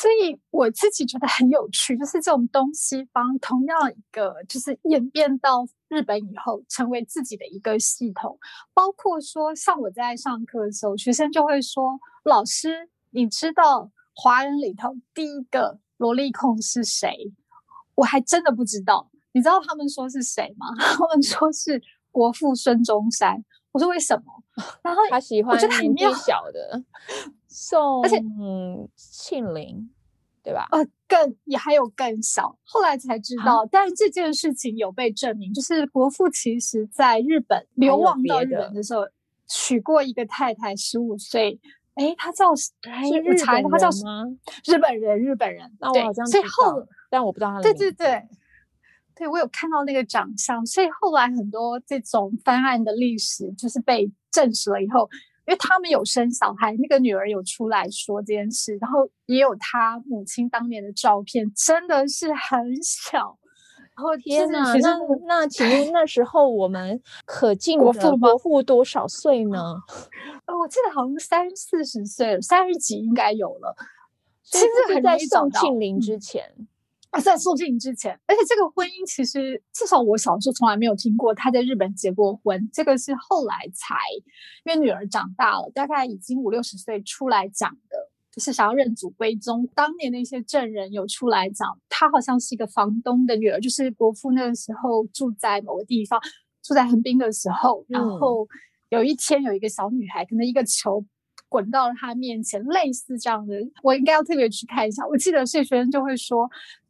[0.00, 8.38] 所以我自己觉得很有趣，就是这种东西方同样一个，就是演变到日本以后，成为自己的一个系统。
[8.72, 17.32] 包括说，像我在上课的时候，学生就会说：“老师，你知道华人里头第一个萝莉控是谁？”
[17.96, 19.10] 我还真的不知道。
[19.32, 20.68] 你知道他们说是谁吗？
[20.78, 21.82] 他们说是
[22.12, 23.44] 国父孙中山。
[23.72, 24.24] 我我说为什么？
[24.82, 26.82] 然后他喜欢我觉得很年纪小的
[27.48, 28.22] 宋而且
[28.94, 29.90] 庆龄，
[30.42, 30.68] 对吧？
[30.70, 39.02] 呃，更也还有更小，后来才知道，但是这件事情有被证明，就是国父其实在日本流亡到日本的时候，
[39.48, 41.58] 娶过一个太太，十五岁，
[41.94, 42.50] 诶，他叫
[42.82, 44.24] 还是日查，他叫什么？
[44.66, 48.22] 日本人，日本人，那我好像知所以后但我不知道他的对对对，
[49.14, 55.08] 对我有看到那个长相，所以后来很多这种翻案的历史就是被证实了以后，
[55.48, 63.38] 因为他们有生小孩，那个女儿有出来说这件事，然后也有他母亲当年的照片，真的是很小。
[63.96, 64.14] 然后
[64.52, 69.58] 哪，天哪，那那请问那时候我们可敬的国父吗国父多少岁呢？
[70.44, 73.74] 呃，我记得好像三四十岁了，三十几应该有了。
[74.44, 76.44] 其实很在宋庆龄嗯之前，
[77.10, 83.94] 啊，在宋庆龄之前，而且这个婚姻其实至少我小时候从来没有听过他在日本结过婚，这个是后来才，
[84.64, 87.96] 因为女儿长大了，大概已经五六十岁出来讲的，
[88.30, 89.66] 就是想要认祖归宗。
[89.74, 96.20] 当年的一些证人有出来讲，她好像是一个房东的女儿，就是伯父那个时候住在某个地方，
[96.62, 98.46] 住在横滨的时候，然嗯后
[98.90, 101.02] 有一天有一个小女孩，可能一个球
[101.48, 105.06] 滚到了他面前，类似这样的，我应该要特别去看一下。
[105.06, 106.46] 我记得谢学生就会说，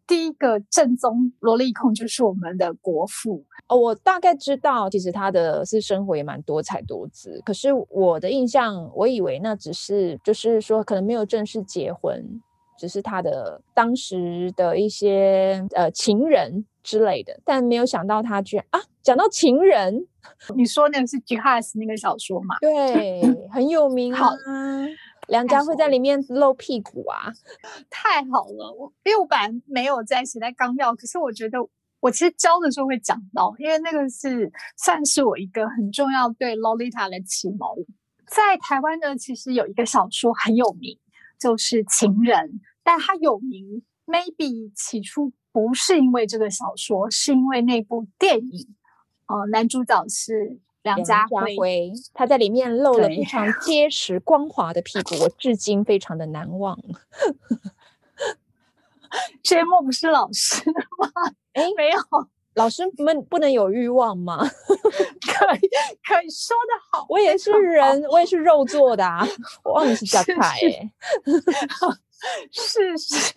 [0.09, 3.45] 第一个正宗萝莉控就是我们的国父。
[3.69, 7.41] 哦，我大概知道，其实他的私生活也蛮多彩多姿。
[7.45, 12.41] 可是我的印象，我以为那只是就是说，可能没有正式结婚，
[12.79, 17.39] 只是他的当时的一些呃情人之类的。
[17.45, 20.07] 但没有想到他居然啊，讲到情人，
[20.57, 22.57] 你说那个是 Jihas 那个小说嘛？
[22.63, 24.87] 对，很有名好啊。
[25.29, 27.33] 梁家辉在里面露屁股啊，
[27.89, 31.59] 太好了，我因为我本来没有在写在纲要，可是我觉得
[32.01, 37.69] 我其实教的时候会讲到，因为那个是算是我一个很重要对 Lolita 的启蒙。
[38.27, 40.99] 在台湾呢，其实有一个小说很有名，
[41.39, 42.37] 就是《情人》，
[42.83, 48.75] 但它有名，maybe 起初不是因为这个小说，是因为那部电影，
[49.27, 51.57] 呃，男主角是梁家辉。
[51.57, 56.79] 辉他在里面露了对非常结实光滑的屁股，我至今非常的难忘。
[59.43, 60.63] 这些莫不是老师
[60.99, 61.11] 吗？
[61.55, 61.99] 哎没有，
[62.55, 64.39] 老师们不能有欲望吗？
[64.45, 65.61] 可以
[66.07, 69.27] 可以说的好，我也是人，我也是肉做的啊！
[69.65, 70.93] 我忘记是加是菜是哎，
[72.53, 73.35] 是是，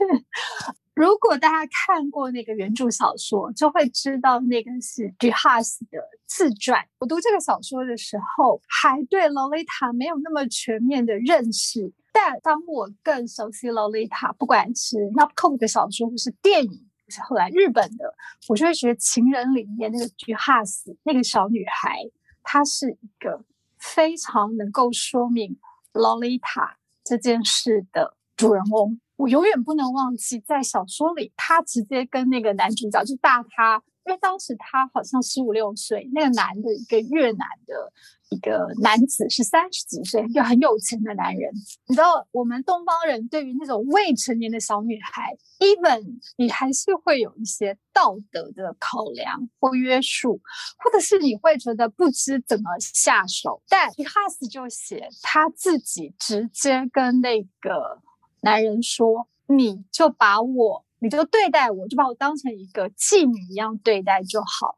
[1.02, 6.80] 如果大家看过那个原著小说，就会知道那个是 Jihas 的自传。
[7.00, 16.70] 我读这个小说的时候，还对 Lolita 没有那么全面的认识，但当我更熟悉 Lolita，不管是 Nobu 的小说或是电影。
[16.70, 18.14] 或是后来日本的，
[18.48, 21.98] 我就会觉得《情人》里面那个 Jihas 那个小女孩，
[22.44, 23.44] 她是一个
[23.80, 25.58] 非常能够说明
[25.94, 29.02] Lolita 这件事的主人翁。
[29.22, 37.94] 我永远不能忘记，在小说里，她直接跟那个男主角就大他，因为当时他好像十五六岁，那个男的一个越南的
[38.32, 41.54] 一个男子是三十几岁，一个很有钱的男人。
[41.86, 50.42] 你知道，我们东方人对于那种未成年的小女孩，even 你还是会有一些道德的考量或约束，
[50.84, 53.62] 或者是你会觉得不知怎么下手。
[53.70, 58.02] 但 h a s 就写他自己直接跟那个
[58.42, 64.78] 男人说：“你就把我，你就对待我，就把我当成一个妓女一样对待就好。”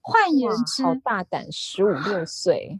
[0.00, 2.78] 换言，之，好大胆，十五六岁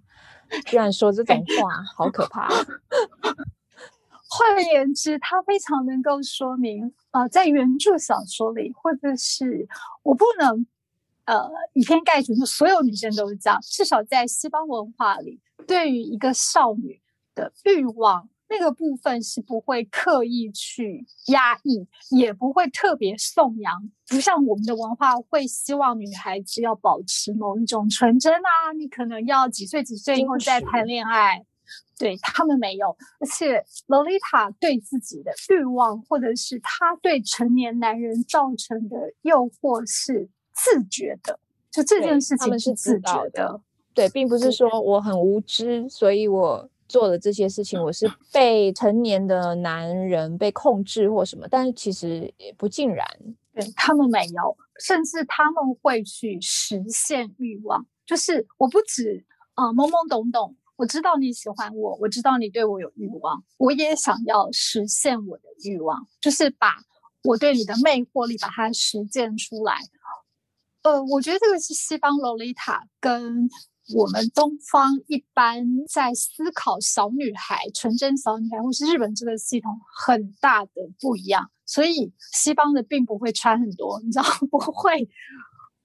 [0.67, 2.49] 居然说这种话，好可怕！
[4.29, 9.67] 换言之，他非常能够说明，呃，在原著小说里，或者是
[10.03, 10.67] 我不能，
[11.25, 13.59] 呃，以偏概全，就所有女生都是这样。
[13.63, 17.01] 至少在西方文化里，对于一个少女
[17.35, 31.45] 的欲望那个部分是不会刻意去压抑，也不会特别颂扬，不像我们的文化会希望女孩子要保持某一种纯真啊，你可能要几岁几岁以后再谈恋爱。
[31.97, 32.89] 对他们没有，
[33.21, 41.39] 而且洛丽塔对自己的欲望，或者是她对成年男人造成的诱惑是自觉的，
[41.71, 43.61] 就这件事情他们是自觉的。
[43.95, 53.07] 对，并不是说我很无知，所以我做了这些事情，我是被成年的男人被控制或什么，但是其实也不尽然。
[53.55, 59.25] 对他们没有，甚至他们会去实现欲望，就是我不止
[59.55, 66.77] 啊、呃懵懵懂懂，我知道你喜欢我，我知道你对我有欲望，我也想要实现我的欲望，就是把
[67.23, 69.79] 我对你的魅惑力把它实践出来。
[70.83, 73.49] 呃，我觉得这个是西方洛丽塔跟
[73.93, 85.07] 我们东方一般在思考小女孩、纯真小女孩，或是日本这个系统很大的不一样，所以西方的并不会穿很多，你知道 不会，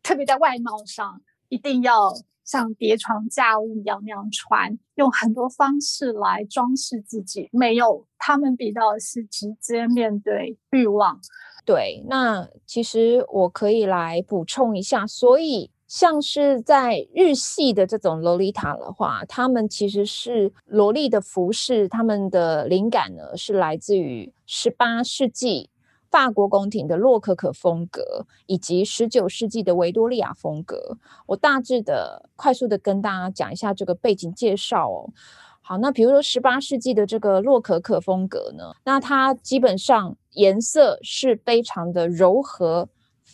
[0.02, 2.14] 特别在外貌上一定要
[2.46, 7.50] 像叠床架屋一样那样穿，用很多方式来装饰自己。
[7.52, 11.20] 没有，他们比较是直接面对欲望。
[11.66, 15.70] 对，那其实我可以来补充一下，所以。
[15.90, 25.72] 像是在日系的这种洛丽塔的话，他们其实是萝莉的服饰，他们的灵感呢是来自于十八世纪
[26.12, 31.00] 法国宫廷的洛可可风格，以及十九世纪的维多利亚风格。
[31.26, 35.10] 我大致的、快速的跟大家讲一下这个背景介绍哦。
[35.62, 42.88] 好，那比如说十八世纪的这个洛可可风格呢，那它基本上颜色是非常的柔和。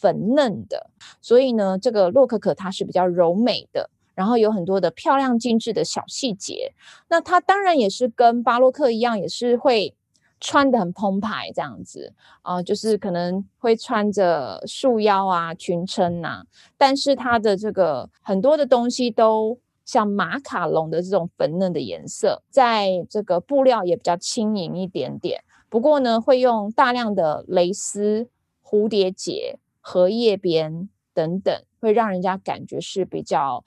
[0.06, 6.74] 粉嫩的，所以呢，这个洛可可它是比较柔美的，然后有很多的漂亮精致的小细节。
[7.08, 9.96] 那它当然也是跟巴洛克一样，也是会
[10.40, 16.44] 穿的很澎湃这样子啊，就是可能会穿着束腰啊、裙撑呐，
[16.78, 25.44] 但是它的这个很多的东西都像马卡龙的这种粉嫩的颜色，在这个布料也比较轻盈一点点。
[25.68, 28.30] 不过呢，会用大量的蕾丝、
[28.64, 29.58] 蝴蝶结。
[29.88, 33.64] 荷叶边等等，会让人家感觉是比较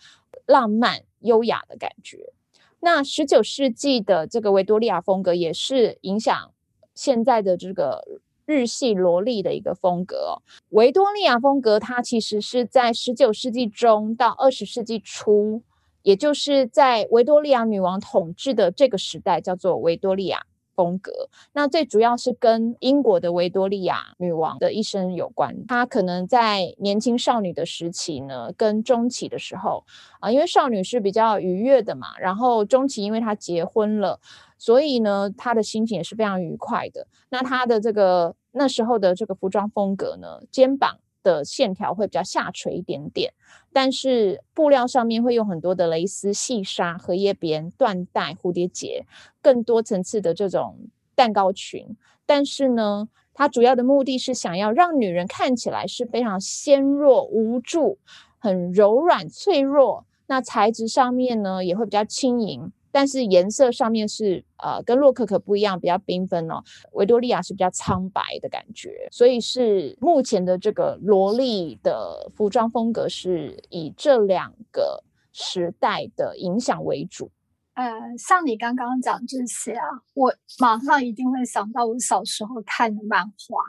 [0.46, 2.32] 浪漫、优雅的感觉。
[2.80, 6.52] 那十九世纪的这个维多利亚风格，也是影响
[6.92, 8.04] 现在的这个
[8.46, 10.42] 日系萝莉的一个风格。
[10.70, 15.62] 维多利亚风格，它其实是在十九世纪中到二十世纪初，
[16.02, 20.44] 也就是在维多利亚女王统治的这个时代，叫做维多利亚。
[20.78, 25.66] 风格，那最主要是跟英国的维多利亚女王的一生有关。
[25.66, 29.84] 她可能在年轻少女的时期呢，跟中期的时候
[30.20, 34.20] 啊，因为少女是比较愉悦的嘛，然后中期因为她结婚了，
[34.56, 37.08] 所以呢，她的心情也是非常愉快的。
[37.30, 40.98] 那她的这个那时候的这个服装风格呢，肩膀。
[41.28, 43.34] 的线条会比较下垂一点点，
[43.70, 49.04] 但是布料上面会用很多的蕾丝、细纱、荷叶边、缎带、蝴蝶结，
[49.42, 51.96] 更多层次的这种蛋糕裙。
[52.24, 57.98] 但是呢，它主要的目的是想要让女人看起来是非常纤弱、无助、
[58.38, 60.06] 很柔软、脆弱。
[60.30, 62.72] 那材质上面呢，也会比较轻盈。
[62.90, 66.62] 但是颜色上面是呃跟洛可可不一样，比较缤纷哦。
[66.92, 77.30] 维多利亚是比较苍白的感觉，所以是目前的这个萝莉的服装风格是以这两个时代的影响为主。
[77.74, 79.84] 呃，像你刚刚讲这些啊，
[80.14, 83.62] 我马上一定会想到我小时候看的漫画。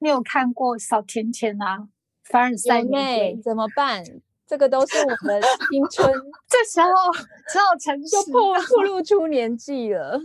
[0.00, 1.88] 你有看过小甜甜啊？
[2.24, 4.04] 凡尔赛玫瑰怎么办？
[4.46, 5.40] 这个都是我们
[5.70, 6.12] 青春，
[6.48, 6.88] 这时候
[7.50, 10.20] 只有成就破破露出年纪了。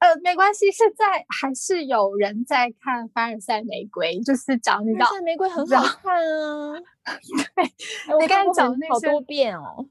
[0.00, 6.80] 呃，没关系，现在还是有人在看《凡尔赛玫瑰》，就是讲那个《凡尔赛玫瑰》很好看啊。
[7.54, 9.86] 对，你刚才讲那好多遍哦，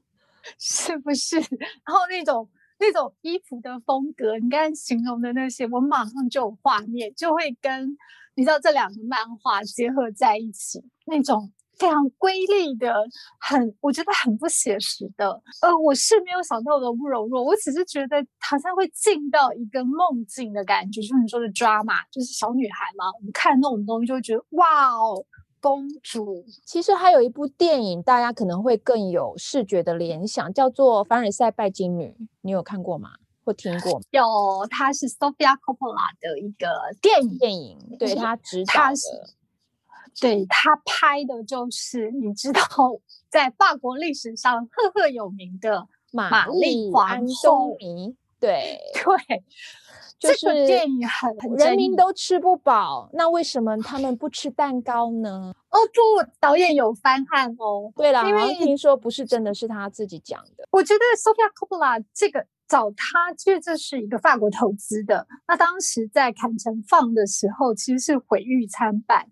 [0.58, 1.36] 是不是？
[1.38, 2.48] 然后那种
[2.78, 7.96] 那种衣服的风格，你刚才形容的那些，我马上就有画面，就会跟
[8.34, 11.50] 你知道这两个漫画结合在一起，那种。
[11.76, 12.94] 非常瑰丽的，
[13.38, 15.42] 很我觉得很不写实的。
[15.60, 23.06] 呃，我是没有想到的不柔弱，我只是觉得好像会进到一个梦境的感觉，就是你说的 drama，就是小女孩嘛。
[23.18, 25.24] 我们看那种东西就会觉得哇哦，
[25.60, 26.44] 公主。
[26.64, 32.08] 其实还有一部电影，大家可能会更有视觉的联想，叫做《凡尔赛拜金女》，
[32.42, 33.10] 你有看过吗？
[33.44, 34.00] 或听过？
[34.10, 34.22] 有，
[34.70, 36.66] 它是 Sofia Coppola 的一个
[37.02, 38.94] 电影，电影对他指导的。
[40.20, 42.60] 对他拍的就是你知道，
[43.28, 47.76] 在法国历史上赫赫有名的玛丽皇后。
[48.40, 49.42] 对对，
[50.20, 55.54] 这个电影很人民都吃不饱，那为什么他们不吃蛋糕呢？
[55.70, 57.90] 哦不，导演有翻案哦。
[57.96, 60.68] 对了，因为听说不是真的是他自己讲的。
[60.70, 65.26] 我觉得 Sofia Coppola 这个找他，其实这是一个法国投资的。
[65.48, 69.26] 那当时在坎城放的时候，其实是毁誉参半。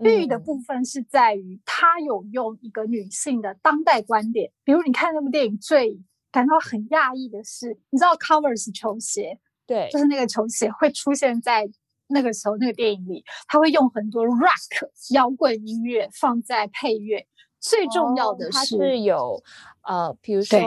[0.00, 5.98] 绿的部分是在于，他有用一个女性的当代观点，比如你看那部电影，最
[6.30, 11.68] 感到很讶异的是，你知道 Converse 球鞋，对，就是那个球鞋会出现在
[12.08, 17.26] 那个时候那个电影里，他会用很多 rock 摇滚音乐放在配乐，
[17.58, 19.42] 最重要的是是有
[19.82, 20.60] 呃，比如说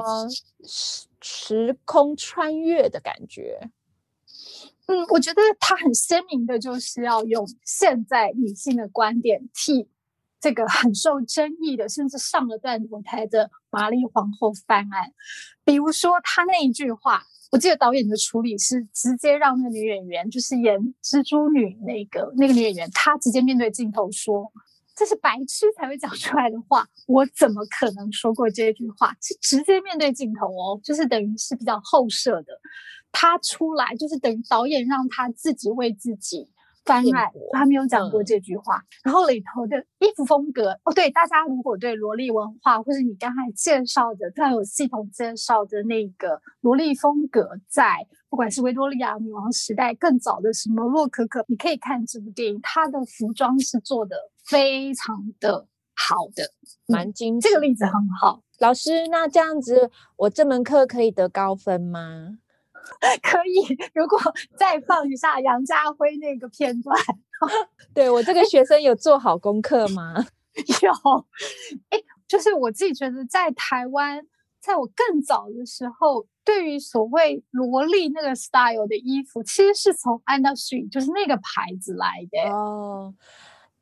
[0.65, 3.69] 时时空穿越的感觉。
[4.91, 9.87] 嗯，我觉得他很鲜明的，就是要用现在女性的观点替
[10.41, 15.13] 这个很受争议的，甚至上了断头台的玛丽皇后翻案。
[15.63, 17.23] 比如说他那一句话，
[17.53, 24.51] 我记得导演的处理是直接让那个女演员，就是演蜘蛛女那个那个女演员，她直接面对镜头说。
[24.93, 29.15] 这是白痴才会讲出来的话，我怎么可能说过这句话？
[29.21, 32.51] 是直接面对镜头哦，就是等于是比较后设的。
[33.11, 36.49] 他出来就是等于导演让他自己为自己
[36.85, 38.83] 翻案，他没有讲过这句话。
[39.03, 54.15] 然后里头的衣服风格哦，对大家如果对萝莉文化或者你刚才介绍的非常有系统介绍的那个萝莉风格，在不管是维多利亚女王时代更早的什么洛可可，你可以看这部电影，她的服装是做的。
[54.43, 56.43] 非常的好的，
[56.87, 57.39] 蛮精。
[57.39, 59.07] 这个例子很好，老师。
[59.11, 62.39] 那这样子，我这门课可以得高分吗？
[63.21, 63.77] 可以。
[63.93, 64.17] 如果
[64.57, 66.97] 再放一下杨家辉那个片段，
[67.93, 70.13] 对我这个学生有做好功课吗？
[70.81, 71.25] 有。
[71.89, 74.25] 哎，就是我自己觉得，在台湾，
[74.59, 83.13] 在我更早的时候，对于所谓萝莉那个 style 的衣服，其实是从 Anna Sui 就是那个牌子来的哦。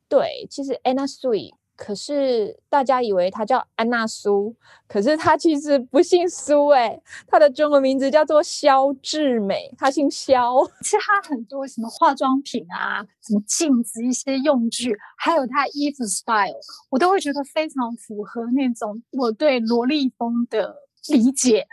[0.08, 4.54] 对，其实 Anna Sui，可是大家以为她叫安娜苏，
[4.86, 10.58] 可是她其实不姓苏哎，她的中文名字叫做肖志美，她姓肖。
[10.82, 16.60] 其实她很多什么化妆品啊，什么镜子、一些用具，还有她衣服 style，
[16.90, 20.76] 我都会觉得非常符合那种我对萝莉风的
[21.08, 21.66] 理解。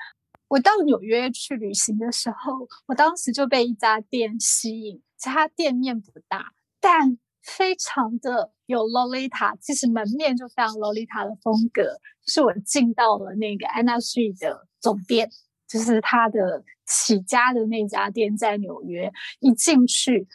[0.46, 7.18] 我到纽约去旅行的时候，我当时就被一家店吸引，其他店面不大，但。
[7.46, 11.82] 非常的有 Lolita，其实门面就非常 Lolita 的风格。
[12.24, 15.30] 就是我进到了那个 Anna Sui 的总店，
[15.68, 19.10] 就是他的起家的那家店，在纽约。
[19.40, 20.26] 一进去，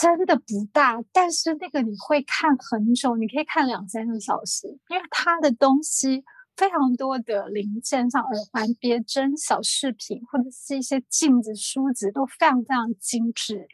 [0.00, 6.24] 真的不大，但是那个你会看很久，你可以看两三个小时，因为他的东西。
[6.56, 13.66] 非常多的零件，像耳环、别针、小饰品，或者是一些镜子、梳子，都非常非常精致，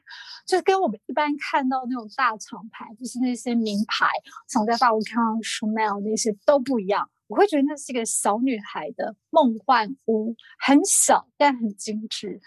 [0.47, 4.07] 就是跟我们一般看到那种大厂牌，就是那些名牌，
[4.49, 7.11] 像在法国看到 Chanel 那些都不一样。
[7.27, 12.41] 我会觉得那是一个小女孩的梦幻屋，很小但很精致。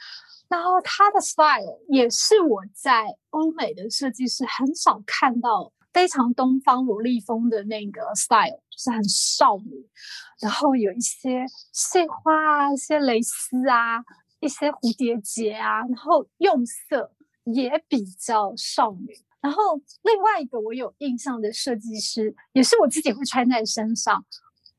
[0.49, 5.71] 然后它的 style 也是我在欧美的设计师很少看到。
[5.93, 9.87] 非常东方萝莉风的那个 style，就是很少女，
[10.41, 14.03] 然后有一些碎花啊，一些蕾丝啊，
[14.39, 17.11] 一些蝴蝶结啊，然后用色
[17.43, 19.13] 也比较少女。
[19.39, 24.25] 然后另外一个我有印象的设计师，也是我自己会穿在身上，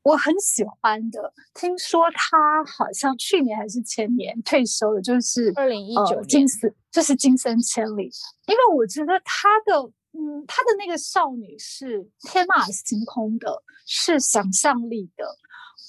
[0.03, 1.33] 我很喜欢的。
[1.53, 8.11] 听说他好像去年还是前年退休了，就是二零一九金丝，就是金森千里。
[8.47, 9.89] 因为我觉得他的。
[10.17, 15.25] 嗯，她的那个少女是天马行空的，是想象力的，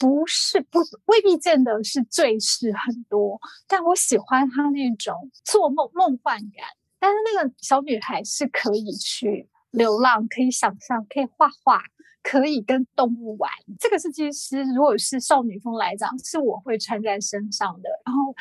[0.01, 3.41] 不是不未必见得是最是很多。
[3.69, 5.15] 但我喜欢她那种
[5.45, 6.67] 做梦梦幻感。
[6.99, 11.81] 但是那个小女孩是可以去流浪，可以想象，可以画画，
[12.23, 13.49] 可以跟动物玩。
[13.79, 17.89] 这个设计师如果是少女风来讲，是我会穿在身上的。
[18.05, 18.35] 然后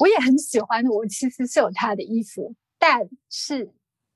[0.00, 3.72] 我也很喜欢，我其实是有她的衣服，但是。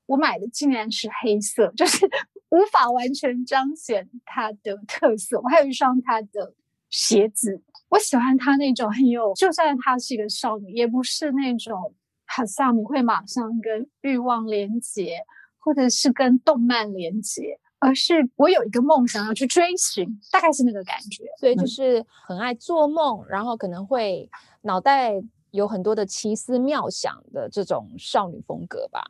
[0.06, 2.06] 我买的竟然是黑色，就是
[2.50, 5.40] 无法完全彰显它的特色。
[5.40, 6.54] 我还有一双它的
[6.90, 11.94] 鞋子，我喜欢它那种很有，就算她是一个少女，也不是那种
[12.26, 15.18] 好像你会马上跟欲望连接，
[15.58, 21.24] 或者是跟动漫连接，而是我有一个梦想要去追寻，大概是那个感觉。
[21.38, 24.28] 所以，就是很爱做梦，然后可能会
[24.62, 25.14] 脑袋
[25.50, 29.02] 有很多的奇思妙想的这种少女风格吧。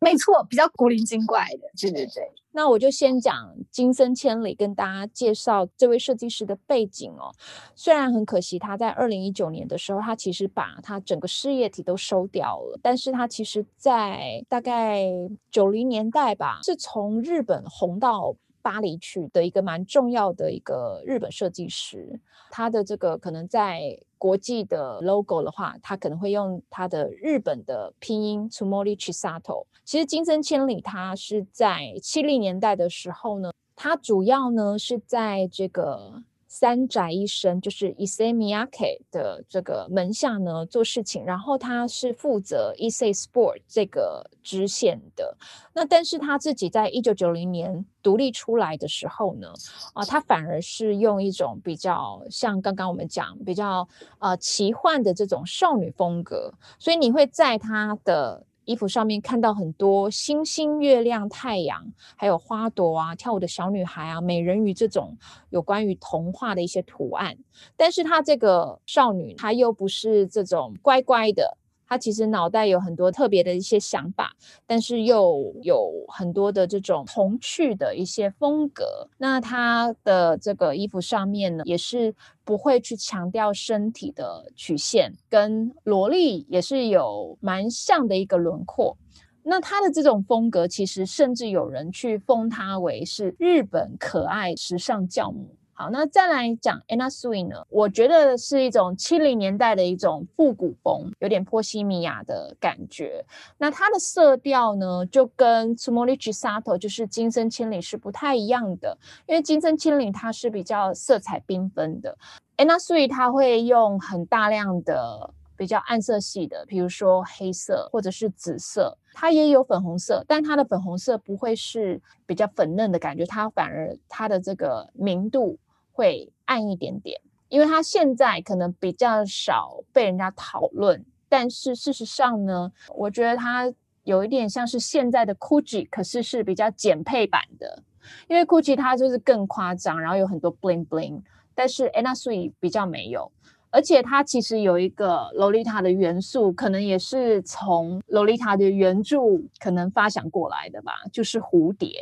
[0.00, 2.32] 没错，比较古灵精怪的，对对对。
[2.52, 7.30] 那我就先讲金森千里，跟大家介绍这位设计师的背景哦。
[7.76, 12.78] 虽然很可惜，他在二零一九年的时候，他其实把他整个事业体都收掉了。
[12.82, 15.06] 但是他其实在大概
[15.50, 18.34] 九零年代吧，是从日本红到。
[18.62, 29.64] 巴黎去的一个蛮重要的一个日本设计师，他的这个可能在国际的 logo 的话，他可能会用他的日本的拼音 t u m o r i Chisato。
[29.84, 36.22] 其实金森千里他是在七零年代的时候呢，他主要呢是在这个。
[36.52, 45.36] 三宅一生就是 i s e m i a k e 的这个门下呢做事情，然后他是负责 Issey Sport 这个支线的。
[45.72, 49.52] 那但是他自己在一九九零年独立出来的时候呢，
[49.94, 53.88] 啊，他反而是用一种比较像刚刚我们讲比较
[54.18, 65.18] 呃奇幻的这种少女风格，所以你会在他的衣服上面看到很多星星、月亮、太阳，还有花朵啊、跳舞的小女孩啊、美人鱼这种
[65.48, 67.36] 有关于童话的一些图案。
[67.76, 71.58] 但是她这个少女，她又不是这种乖乖的。
[71.90, 79.08] 他其实脑袋有很多特别的一些想法，但是又有很多的这种童趣的一些风格。
[79.18, 82.14] 那他的这个衣服上面呢，也是
[82.44, 88.96] 不会去强调身体的曲线，跟萝莉也是有蛮像的一个轮廓。
[89.42, 95.56] 那他的这种风格，其实甚至有人去封他为是日本可爱时尚教母。
[95.80, 97.64] 好，那再来讲 Anna Sui 呢？
[97.70, 103.24] 我觉得是一种七零年代的一种复古风，有点波西米亚的感觉。
[103.56, 112.14] 那它的色调呢，就跟 Tsumori Chisato 就是金森千里是不太一样的，因为金森千里它是比较色彩缤纷的
[112.58, 115.32] ，Anna Sui 它会用很大量的。
[115.56, 125.58] 比较暗色系的，比如说黑色或者是紫色，它也有粉红色，但它的粉红色不会是比较粉嫩的感觉，它反而它的这个明度
[125.92, 127.20] 会暗一点点。
[127.48, 133.72] 因为它现在可能比较少被人家讨论，但是事实上呢，我觉得它
[134.04, 137.82] 有一点像是现在的 Gucci，可是是比较简配版的。
[138.28, 141.22] 因为 Gucci 它就是更夸张，然后有很多 bling bling，
[141.54, 143.30] 但是 Anna Sui 比较没有。
[143.72, 149.18] 而且它其实有一个洛丽塔的元素，可能也是从洛丽塔的原著
[149.58, 152.00] 可能发想过来的吧，就是蝴蝶。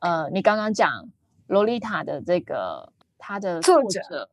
[0.00, 1.08] 呃，你刚刚讲
[1.48, 4.30] 洛丽塔的这个它的作者，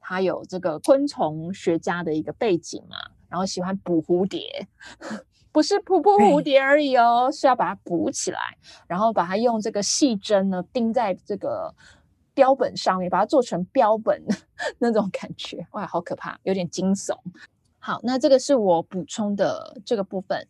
[0.00, 2.96] 他有这个昆虫学家的一个背景嘛，
[3.28, 4.68] 然后喜欢捕蝴蝶，
[5.52, 8.38] 不是捕捕蝴蝶而已哦，是要把它捕起来，
[8.86, 11.74] 然后把它用这个细针呢钉在这个。
[12.36, 14.22] 标本上面把它做成标本
[14.78, 17.16] 那种感觉，哇，好可怕，有点惊悚。
[17.78, 20.46] 好，那这个是我补充的这个部分。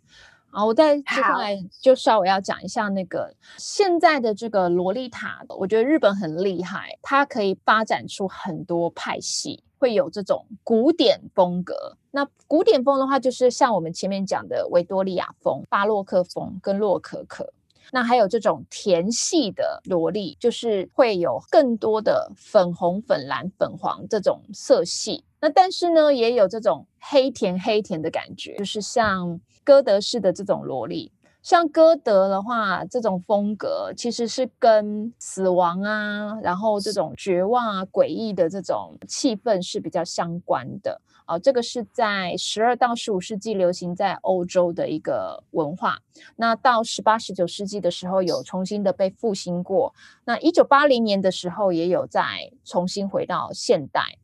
[0.51, 5.45] 好，我再接下来就稍微要讲一下那个现在的这个洛丽塔。
[5.49, 11.97] 我觉得日本很厉害，它可以发展出很多派系，会有这种古典风格。
[12.11, 17.53] 那古典风的话，就是像我们前面讲的维多利亚风、巴洛克风跟洛可可。
[17.93, 25.25] 那还有这种甜系的萝莉，就是会有更多的粉红、粉蓝、粉黄这种色系。
[25.41, 31.11] 那但是呢，也有这种黑甜黑甜的感觉，就是像歌德式的这种萝莉。
[31.43, 41.01] 像歌德的话，这种风格其实是跟死亡啊，然后这种绝望啊、诡异的这种气氛是比较相关的。
[41.25, 45.99] 啊，这个是在十二到十五世纪流行在欧洲的一个文化。
[46.37, 49.93] 那到十八、十九世纪的时候，有重新的被复兴过。
[50.25, 52.23] 那一九八零年的时候，也有再
[52.65, 54.19] 重新回到现代。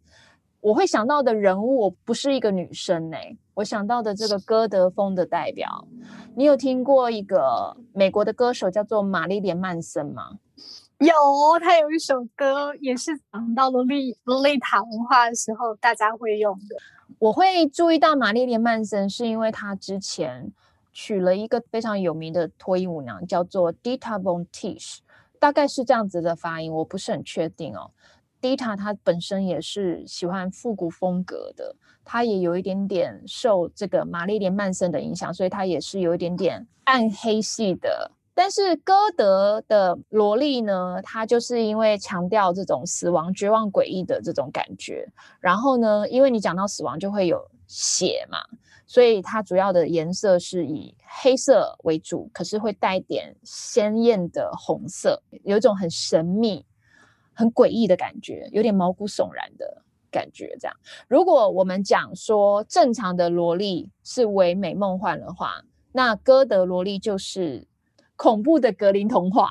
[0.63, 3.17] 我会想到的人物我不是一个女生呢，
[3.55, 5.89] 我想到的这个歌德风的代表，
[6.37, 10.39] 你有听过一个美国的歌手叫做玛丽莲曼森吗？
[10.99, 11.13] 有，
[11.61, 16.77] 他有一首歌也是讲到了丽丽塔文化的时候，大家会用的。
[17.19, 20.53] 我会注意到玛丽莲曼森，是因为她之前
[20.93, 24.99] 娶了一个非常有名的脱衣舞娘，叫做 Dita Von Teese，
[25.41, 27.91] 大概是这样子的发音，我不是很确定哦。
[28.43, 38.11] Dita 她本身也是喜欢复古风格的，她也有一点点受这个玛丽莲曼森的影响，所以她也是有一点点暗黑系的。
[38.35, 45.07] 但是歌德的萝莉呢，她就是因为强调这种死亡、绝望、诡异的这种感觉。
[45.39, 47.39] 然后呢，因为你讲到死亡就会有
[47.69, 48.39] 血嘛，
[48.87, 56.65] 所以它主要的颜色是以黑色为主，可是会带点鲜艳的红色，有一种很神秘、
[57.35, 60.57] 很诡异的感觉，有点毛骨悚然的感觉。
[60.61, 60.77] 这样，
[61.09, 65.63] 如果我们讲说正常的萝莉是唯美梦幻的话，
[65.93, 67.67] 那歌德萝莉就是。
[68.15, 69.51] 恐怖的格林童话，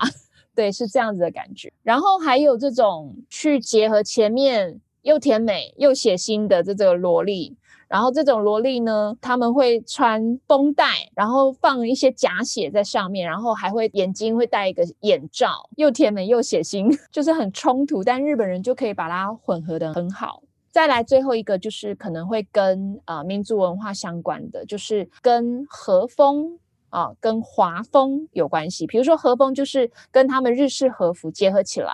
[0.56, 1.74] 对，是这样子的感觉。
[1.84, 7.58] 然后还有这种去结合前面又甜美又血腥的这个萝莉，
[7.92, 18.02] 然后这种萝莉呢，他们会穿绷带，然后放一些假血在上面，然后还会眼睛会戴一个眼罩，又甜美又血腥， 就是很冲突。
[18.02, 20.42] 但日本人就可以把它混合的很好。
[20.72, 26.58] 再来最后一个就是可能会跟呃民族文化相关的，就是跟和风。
[26.92, 28.86] 啊，跟华风有关系。
[28.86, 31.94] 比如说和风就是跟他们日式和服结合起来，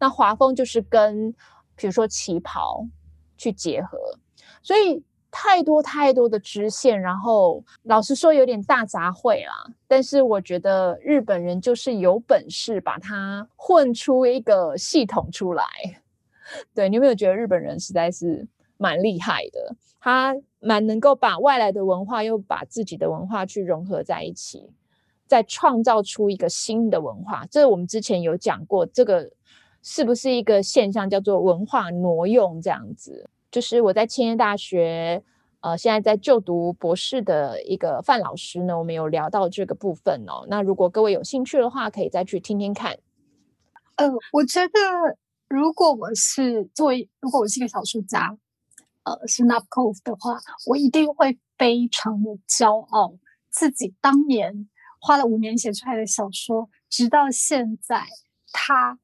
[0.00, 1.34] 那华风就是跟
[1.76, 2.86] 比如说旗袍
[3.36, 3.98] 去结合。
[4.62, 9.52] 所以太多太多的支线，然后老实说有点大杂烩啦。
[9.86, 15.64] 但是我觉得日本人就是有本事把它混出一个系统出来。
[16.74, 18.46] 对你有没有觉得日本人实在是
[18.78, 24.70] 蛮厉害的，他蛮能够把外来的文化又把自己的文化去融合在一起，
[25.26, 27.44] 再创造出一个新的文化。
[27.50, 29.30] 这我们之前有讲过，这个
[29.82, 33.28] 是不是一个现象叫做文化挪用这样子？
[33.50, 35.22] 就是我在千叶大学，
[35.60, 40.46] 呃，现在在就读博士的一个范老师呢，我们有聊到这个部分哦。
[40.48, 42.98] 那如果各位有兴趣的话，可以再去听听看。
[43.96, 44.78] 呃，我觉得
[45.48, 48.36] 如果我是作为，如果我是一个小说家。
[49.04, 53.14] 呃，是 Nabokov 的话，我一定会非常的骄傲，
[53.48, 54.68] 自己当年
[55.00, 58.04] 花了五年写出来的小说，直到现在，
[58.52, 58.98] 它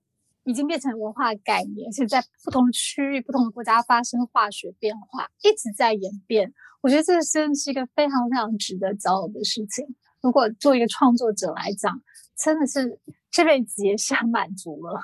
[0.44, 6.52] 已经变成文化概念，而且在不同的区域、不同的国家发生化学变化，一直在演变。
[6.80, 9.86] 我觉得这真的是一个非常非常值得骄傲的事情。
[10.20, 12.00] 如果做一个创作者来讲，
[12.36, 12.98] 真的是
[13.30, 15.00] 这辈子也是很满足了。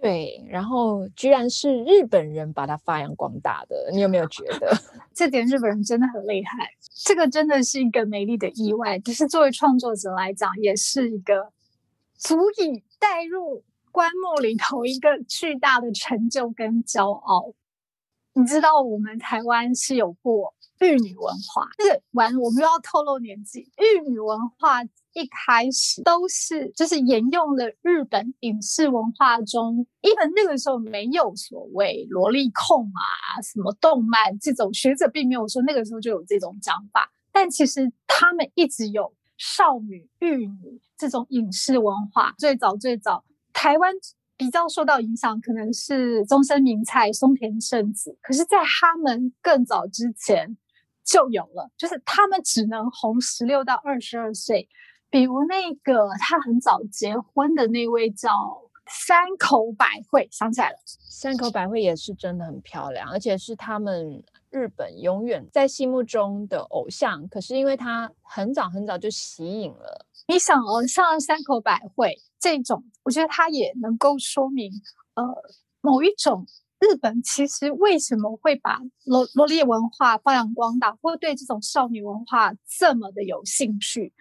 [0.00, 4.76] 对，然后居然是日本人把它发扬光大的，你有没有觉得
[5.14, 6.68] 这点日本人真的很厉害？
[7.06, 11.50] 这个真的是一个美丽的意外，只是作为创作者来讲，也是一个
[12.18, 13.62] 足以带入
[13.94, 17.54] 棺木里头一个巨大的成就跟骄傲。
[18.32, 24.82] 你知道我们台湾是有过玉女文化，是完我们又要透露年纪，玉女文化。
[25.12, 37.12] 一开始都是就是沿用了日本影视文化中，因为那个时候没有所谓萝莉控啊，什么动漫这种，学者并没有说那个时候就有这种讲法。
[37.30, 42.34] 但其实他们一直有少女、玉女这种影视文化。
[42.36, 43.24] 最早最早，
[43.54, 43.94] 台湾
[44.36, 50.56] 比较受到影响可能是中森明菜、松田圣子，可是，在他们更早之前
[51.02, 54.68] 就有了，就是他们只能红十六到二十二岁。
[55.08, 58.30] 比如那个他很早结婚的那位叫
[58.86, 60.76] 山口百惠，想起来了。
[61.08, 67.28] 山口百惠也是真的很漂亮，而且是他们日本永远在心目中的偶像。
[67.28, 74.72] 可是因为他很早很早就吸引了，你想哦，像山口百惠这种，我觉得它也能够说明，
[75.14, 75.22] 呃，
[75.80, 76.46] 某一种
[76.80, 84.12] 日本其实为什么会把罗罗列文化发扬光大，或对这种少女文化这么的有兴趣。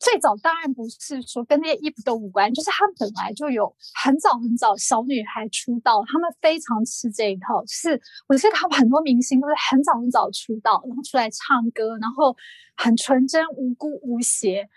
[0.00, 7.62] 最早当然不是说跟那些衣服都无关，就是他们本来就有很早很早小女孩出道，他们非常吃这一套。
[7.62, 12.36] 就是我记得他们很多明星都是很早很早出道，然后出来唱歌，然后
[12.76, 14.68] 很纯真无辜无邪。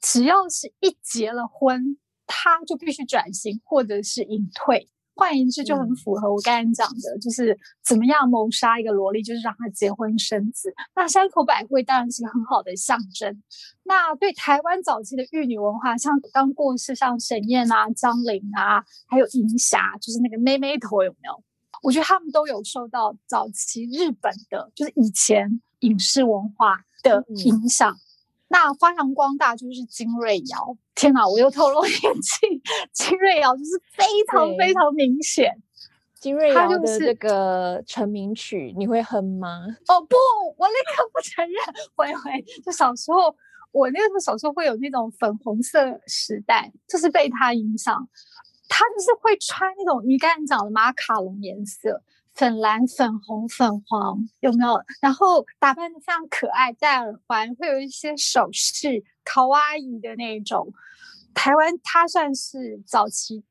[0.00, 4.88] 只要是一结了婚，他就必须转型或者是隐退。
[5.18, 10.74] 换言之，就很符合我刚才讲的，就是怎么样谋杀一个萝莉，就是让她结婚生子。
[10.94, 13.42] 那山口百惠当然是个很好的象征。
[13.84, 21.42] 那对台湾早期的玉女文化，像刚过世像沈燕啊、张玲啊，还有银霞，就是那个妹妹头，有没有？
[21.82, 27.96] 我觉得他们都有受到早期日本的，就是以前影视文化的影响。
[28.48, 30.76] 那发扬光大就是金瑞瑶。
[30.94, 32.62] 天哪，我又透露 年纪。
[32.92, 35.52] 金瑞瑶就是非常非常明显。
[36.14, 39.66] 金瑞瑶的这个成名曲，你会哼吗？
[39.88, 40.16] 哦不，
[40.56, 41.54] 我立刻不承认。
[41.94, 43.34] 会会，就小时候，
[43.72, 48.08] 我那个时候小时候会有那种粉红色时代，就是被他影响。
[48.68, 52.02] 他就是会穿那种你刚才讲的马卡龙颜色。
[52.36, 54.78] 粉蓝、粉红、粉黄，有没有？
[55.00, 60.70] 然后打扮的非常可爱，戴耳环，会有一些首饰，卡哇伊的那种。
[61.32, 63.42] 台湾她算是早期，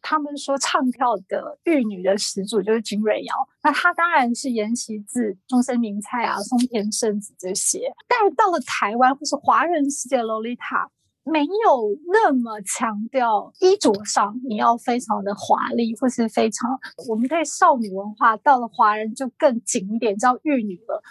[0.00, 3.34] 他们说唱跳的玉女的始祖就是金瑞瑶。
[3.62, 7.92] 那她当然是沿袭自中森明菜啊、松田圣子这些。
[8.08, 10.90] 但是到了台湾或是华人世界，洛丽塔。
[11.24, 21.02] 没有那么强调衣着上，你要非常的华丽，或是非常我们对少女文化到了华人就更紧一点，叫玉女了。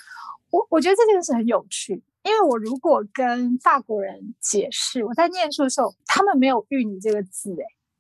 [0.50, 7.56] 我我觉得这件事很有趣，因为我如果跟法国人解释，我在念书的时候，他们没有玉女这个字，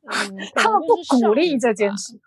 [0.06, 2.20] 哎，他们不鼓励这件事。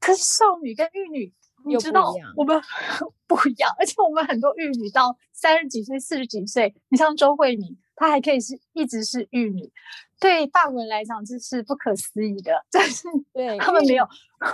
[0.00, 1.34] 可是少女跟玉女，
[1.66, 2.62] 你知道我们
[3.28, 7.76] 不一样，而且我们很多玉女到三十几岁、四十几岁，你像周慧敏。
[7.96, 9.72] 她还可以是一直是玉女，
[10.20, 12.52] 对法国人来讲这是不可思议的。
[12.70, 14.06] 但是对他们没有，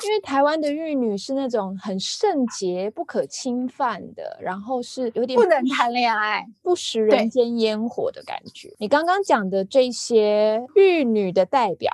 [0.04, 8.72] 因为台湾的玉女是那种很圣洁、不可侵犯的，然后是有点不能谈恋爱、不食人间烟火的感觉。
[8.78, 11.92] 你刚刚讲的这些玉女的代表，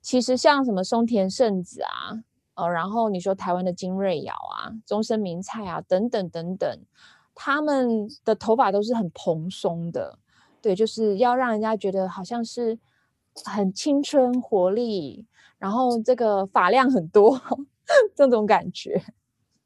[0.00, 2.16] 其实像什么松田圣子啊，
[2.54, 6.78] 呃，然后你说台湾的金瑞瑶啊、中森明菜啊等等等等，
[7.34, 10.18] 他们的头发都是很蓬松的。
[10.68, 12.78] 对，就是要让人家觉得好像是
[13.42, 15.24] 很青春活力，
[15.56, 17.40] 然后这个发量很多
[18.14, 19.02] 这种感觉。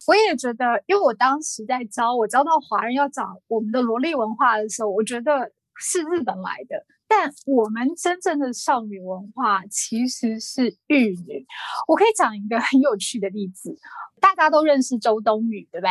[0.06, 6.86] 我也觉得，因为我当时在招，我招到华人要讲我们的萝莉文化的时候，我觉得是日本来的。
[7.08, 11.44] 但我们真正的少女文化其实是玉女。
[11.88, 13.76] 我可以讲一个很有趣的例子，
[14.20, 15.90] 大家都认识周冬雨，对不对？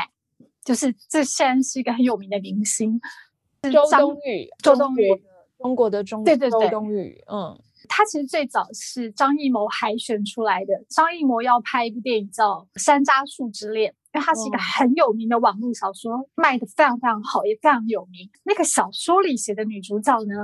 [0.64, 3.02] 就是这现在是一个很有名的明星，
[3.70, 5.22] 周冬雨，周冬雨，
[5.60, 7.60] 中国的中，对对对，周冬雨，嗯。
[7.90, 10.86] 他其实最早是张艺谋海选出来的。
[10.88, 18.30] 张艺谋要拍一部电影叫《山楂树之恋》，因为它是一个很有名的网络小说，卖的非常非常好，也非常有名。
[18.44, 20.36] 那个小说里写的女主角呢，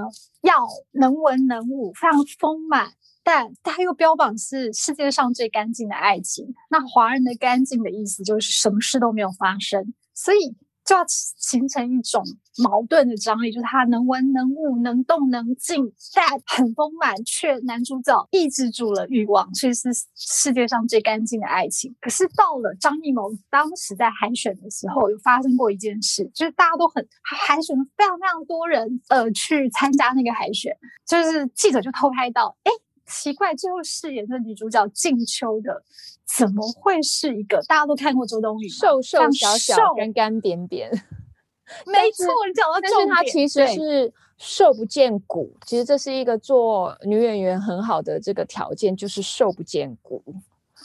[0.42, 0.56] 要
[0.94, 2.92] 能文能武，非常丰满，
[3.24, 6.54] 但她又标榜是世界上最干净的爱情。
[6.72, 10.56] 那华人的干净的意思就是什么事都没有发生，所以。
[10.88, 12.24] 就要形成一种
[12.64, 21.94] 矛盾的张力，就是他能文能武能动能静，但很丰满，却男主角抑制住了欲望，所以是世界上最干净的爱情。
[22.00, 30.74] 可是到了张艺谋当时在海选的时候，有发生过一件事，就是大家都很海选了非常非常多人，呃，去参加那个海选，
[31.06, 32.72] 就是记者就偷拍到，哎。
[33.08, 35.82] 奇怪，最后饰演的女主角静秋的，
[36.26, 40.92] 怎么会是一个大家都看过周冬雨，瘦瘦小小、干干扁扁？
[41.86, 42.92] 没错，你讲到重点。
[42.92, 50.24] 但是她其实是瘦不见骨，其实这是一个做女演员很好的这个条件，就是瘦不见骨。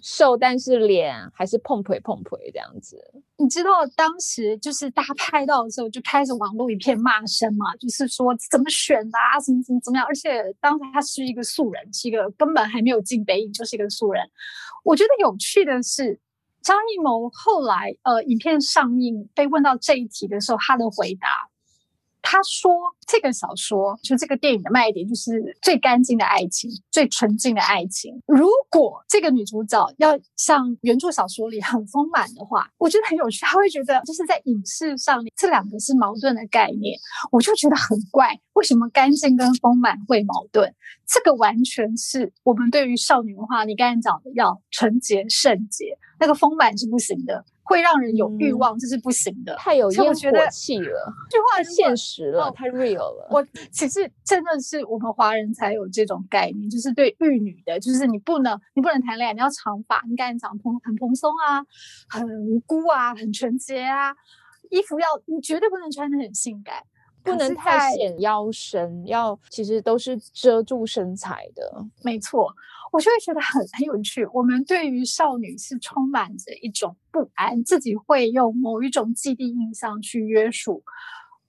[0.01, 2.97] 瘦，但是脸还是碰腿碰腿这样子。
[3.37, 10.07] 你知道当时就是大家拍到的时候，就开始网络一片骂声嘛，就是说怎么选的啊，怎么怎么怎么样。
[10.07, 14.23] 而且当时他是一个素人，是一个根本还没有进北影，就是一个素人。
[14.85, 16.19] 我觉得有趣的是，
[16.63, 21.49] 张艺谋后来呃，影片上映被问到这一题的时候，他的回答。
[22.25, 22.73] 他说
[23.13, 28.11] ：“这个小说就这个电影的卖点，就是最干净的爱情，最纯净的爱情。
[28.27, 33.45] 如果这个女主角要像原著小说里很丰满的话，我觉得很有趣。
[33.45, 36.99] 她会觉得就是在影视上，这两个是矛盾的概念。
[37.31, 40.75] 我就觉得很怪，为什么干净跟丰满会矛盾？
[41.07, 50.13] 这个完全是我们对于少女文化，你刚才讲的要纯洁圣洁，那个丰满是不行的。”会让人有欲望，这是不行的，太有烟火
[50.51, 53.29] 气了，这句话太现实了，太 real 了。
[53.31, 61.65] 我其实真的是我们华人才有这种概念，就是对玉女的，就是你不能，你不能谈恋爱，你要长发，你赶紧长蓬，很蓬松啊，
[62.09, 64.15] 很无辜啊，很纯洁啊，
[64.71, 66.83] 衣服要你绝对不能穿的很性感，
[67.23, 72.53] 不能太显腰身，要其实都是遮住身材的，没错。
[72.93, 74.23] 我就会觉得很很有趣。
[74.35, 80.85] 我们对于少女是充满着一种不安，自己会用某一种既定印象去约束。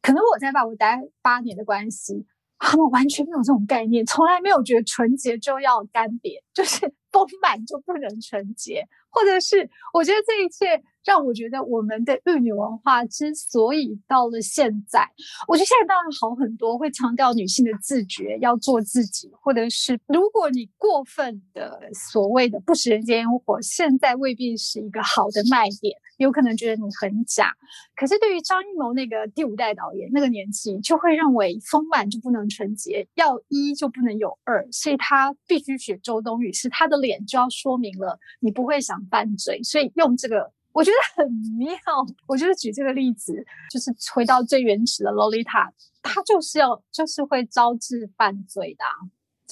[0.03, 2.27] 可能我在法国待八年的关系，
[2.59, 10.83] 他们完全没有这种概念，从来没有觉得纯洁就要干瘪，就是 丰满就不能纯洁，或者是我觉得这一切。
[11.05, 15.05] 让我觉得我们的玉女文化之所以到了现在，
[15.49, 27.53] 我觉得现在当然好很多，会强调女性的自觉，要做自己，或者是如果你过分的所谓的不食人间烟火，现在未必是一个好的卖点，有可能觉得你很假。
[27.97, 40.51] 可是对于张艺谋那个第五代导演那个年纪，就会认为丰满就不能纯洁，要一就不能有二，所以他必须选周冬雨，是他的脸就要说明了你不会想犯罪，所以用这个。
[40.71, 41.77] 我觉得很妙。
[42.25, 43.31] 我觉得举这个例子，
[43.69, 48.83] 就是回到最原始的洛丽塔，它就是要，就是会招致犯罪的，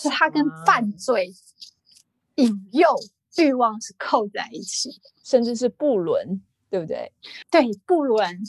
[0.02, 1.32] 是它跟犯罪、
[2.38, 2.90] 引诱、
[3.38, 6.42] 欲望是扣在一起的，甚至是不伦，
[6.72, 7.12] 对不对？
[7.52, 8.40] 对，不伦，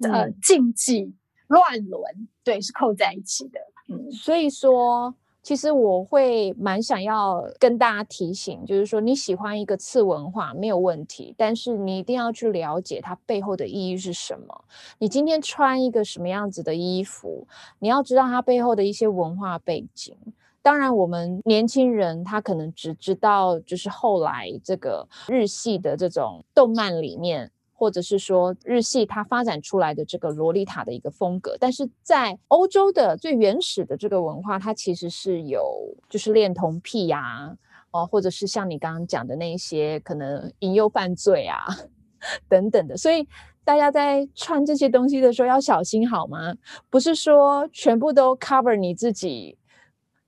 [0.00, 1.14] 呃，禁忌、
[1.46, 3.58] 乱伦，对，是扣在一起的。
[3.88, 5.14] 嗯，所以说。
[5.50, 14.64] 其实我会蛮想要跟大家提醒，就是说你喜欢一个次文化没有问题，但是你一定要去了解它背后的意义是什么。
[14.98, 17.48] 你今天穿一个什么样子的衣服，
[17.80, 20.16] 你要知道它背后的一些文化背景。
[20.62, 27.50] 当然，我们年轻人他可能只知道就是后来这个日系的这种动漫里面。
[27.80, 35.62] 或者是说日系它发展出来的这个洛丽塔的一个风格，但是在欧洲的最原始的这个文化，它其实是有
[36.06, 37.56] 就是恋童癖呀，
[37.90, 41.64] 哦，或者是像你刚刚讲的那些可能引诱犯罪啊
[42.50, 43.26] 等等的，所以
[43.64, 46.54] 大家在穿这些东西的时候要小心好吗？
[46.90, 49.56] 不是说全部都 cover 你自己。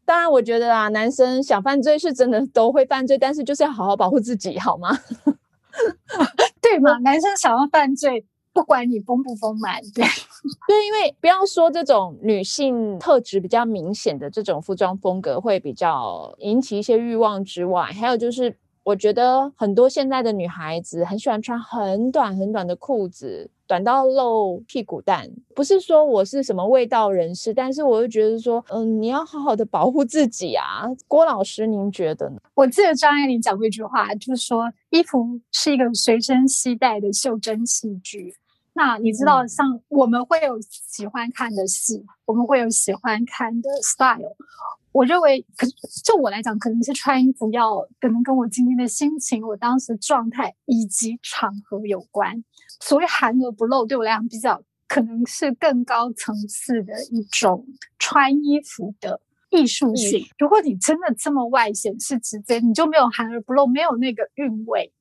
[0.06, 4.88] 当然，我觉得啊，男生想犯罪是真的都会犯罪，但是就是要好好保护自己好吗？
[6.60, 6.98] 对嘛？
[6.98, 10.04] 男生想要犯罪，不管你丰不丰满，对
[10.68, 25.26] 对，因为不要说这种女性特质比较明显的这种服装风格会比较引起一些欲望之外，还有就是我觉得很多现在的女孩子很喜欢穿很短很短的裤子，短到露屁股蛋。
[25.54, 30.84] 不是说我是什么味道人士，但是我就觉得说，嗯，你要好好的保护自己啊。
[31.08, 32.36] 郭老师，您觉得呢？
[32.52, 38.34] 我记得张爱玲讲过一句话，就是说衣服是一个随身携带的袖珍器具。
[38.74, 44.36] 那你知道，像我们会有喜欢看的戏，我们会有喜欢看的 style。
[44.92, 45.66] 我认为，可
[46.04, 52.44] 就我来讲，可能是穿衣服要可能跟我今天的心情、我当时状态以及场合有关。
[52.80, 57.66] 所谓含而不露，对我来讲比较可能是更高层次的一种
[57.98, 59.20] 穿衣服的
[59.50, 60.26] 艺术性。
[60.38, 64.92] 如果你真的这么外显，是直接你就没有含而不露，没有那个韵味。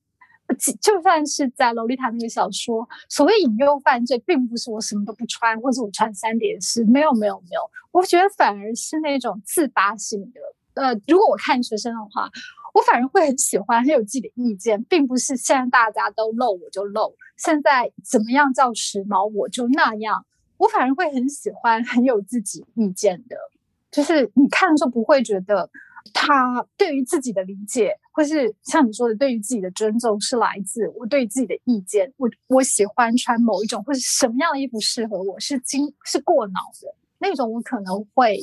[0.54, 10.41] 就算是在洛丽塔那个小说，所谓引诱犯罪，并不是我什么都不穿，或者我穿三点式，没有没有没有，我觉得反而是那种自发性的。
[10.74, 12.30] 呃，如果我看学生的话，
[12.74, 20.26] 我反而会很喜欢，很有自己的意见，并不是现在大家都露我就露，现在怎么样叫时髦我就那样，
[20.58, 23.36] 我反而会很喜欢很有自己意见的，
[23.91, 25.70] 就是你看的时候不会觉得。
[26.14, 32.12] 他对于自己的理解，或是像你说的，对于自己的尊重，是来自我对自己的意见。
[32.18, 38.39] 我我喜欢穿某一种，或是什么样的衣服适合我，是经是过脑的那种，我可能会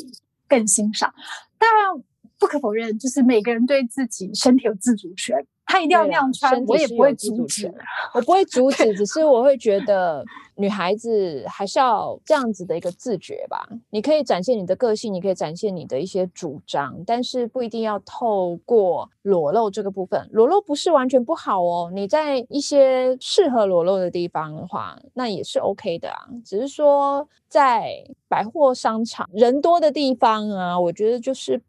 [0.49, 1.13] 更欣赏。
[1.59, 2.05] 当然，
[2.39, 5.47] 不可否认，就是每个人对自己身体有自主权。
[5.69, 7.73] 他一定要那样穿，我也不会阻止。
[8.15, 10.25] 我不会阻止，只是我会觉得
[10.57, 13.69] 女孩子还是要这样子的一个自觉吧。
[13.91, 20.27] 你可以展现你的个性，你可以展现你的一些主张，但是不一定要透过裸露这个部分。
[20.33, 26.17] 裸露不是完全不好哦，你在一些适合裸露的地方的话，那也是 OK 的啊。
[26.45, 27.93] 只是说在
[28.27, 31.61] 百货商场人多的地方啊，我觉得就是。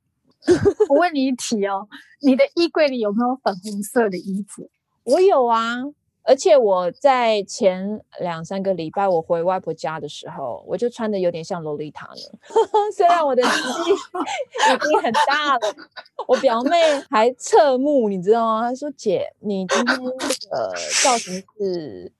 [0.90, 1.88] 我问你一题哦，
[2.22, 4.70] 你的衣柜里有没有粉红色的衣服？
[5.04, 5.78] 我有啊，
[6.24, 12.40] 而且我在前两三个礼拜我回外婆家的时候，我就穿的有点像洛丽塔呢。
[12.96, 15.60] 虽然我的年纪已经很大了，
[16.28, 16.76] 我表妹
[17.10, 18.62] 还侧目，你知道吗？
[18.70, 20.74] 她说：“姐，你今天的
[21.04, 22.12] 造型是……”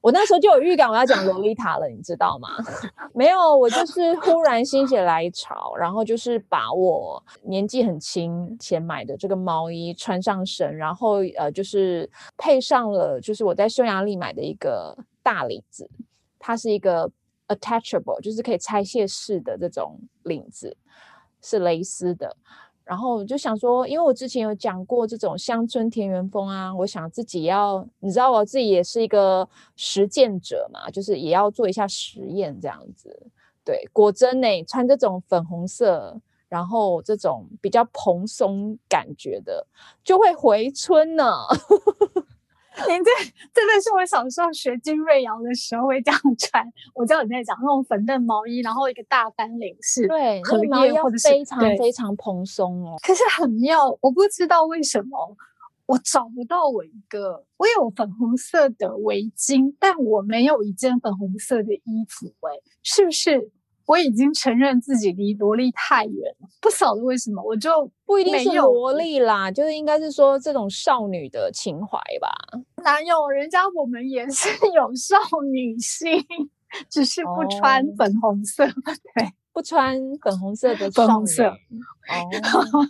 [0.00, 2.48] 我那时候就有预感我要讲洛丽塔了，你知道吗？
[3.14, 15.90] 没有，我就是忽然心血来潮，然后就是把我年纪很轻前买的这个毛衣穿上身，然后呃，就是配上了就是我在匈牙利买的一个大领子，
[16.38, 17.10] 它是一个
[17.48, 20.76] attachable，就是可以拆卸式的这种领子，
[21.42, 22.36] 是蕾丝的。
[22.88, 33.14] 然后我就想说，因为我之前有讲过这种乡村田园风啊，我想自己要，你知道我自己也是一个实践者嘛，就是也要做一下实验这样子。
[33.62, 36.18] 对，果真呢，穿这种粉红色，
[36.48, 39.66] 然后这种比较蓬松感觉的，
[40.02, 41.24] 就会回春呢。
[42.86, 43.10] 您这
[43.52, 46.64] 真的是我小时候学金瑞瑶的时候会这样穿。
[46.94, 52.96] 我知道你在讲那种粉嫩毛衣，然后一个大翻领是对，荷叶或者是非常非常蓬松哦。
[53.02, 55.36] 可是很妙，我不知道为什么
[55.86, 62.26] 我找不到我一个，我有粉红色的围巾，但我没有一件粉红色的衣服。
[62.26, 63.50] 哎，是不是？
[63.88, 72.30] 我已经承认自己离萝莉太远了，不晓得为什么，我就不一定是萝莉啦，就是应该是说这种少女的情怀吧。
[72.84, 75.16] 哪有人家我们也是 有少
[75.50, 76.22] 女心，
[76.90, 78.66] 只是不穿粉红色，
[79.14, 81.48] 对，不穿粉红色的粉红色。
[81.48, 81.54] 哦，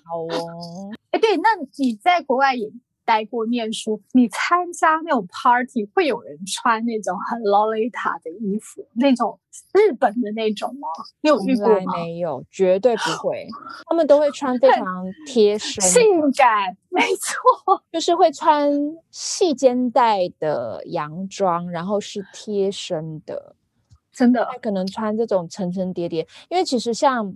[0.05, 0.91] 好哦。
[1.13, 2.69] 哎，对，那你在国外也？
[3.09, 9.41] 待过念书，你参加那种 party 会有人穿那种很 lolita 的衣服，那种
[9.73, 10.87] 日本的那种吗？
[11.23, 11.95] 你有遇过吗？
[11.95, 13.49] 没有，绝对不会。
[13.89, 18.71] 他们都会穿非常贴身、性感，没错，就是会穿
[19.11, 23.57] 细肩带的洋装，然后是贴身的，
[24.13, 24.47] 真的。
[24.61, 27.35] 可能穿这种层层叠叠，因为其实像。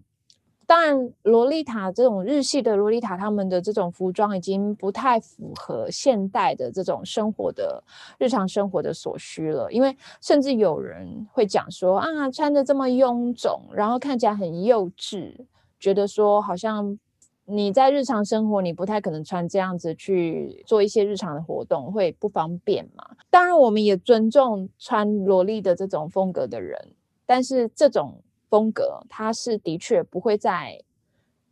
[0.72, 7.84] 当然，洛丽塔这种日系的洛丽塔，他们的这种服装已经不太符合现代的这种生活的
[8.16, 9.70] 日常生活的所需了。
[9.70, 15.34] 因为甚至有人会讲说啊，穿的这么臃肿，然后看起来很幼稚，
[15.78, 16.98] 觉得说好像
[17.44, 23.04] 你在日常生活你不太可能穿这样子去做一些日常的活动，会不方便嘛。
[23.28, 26.94] 当然，我们也尊重穿萝莉的这种风格的人，
[27.26, 28.22] 但是这种。
[28.52, 30.78] 风格，它是的确不会在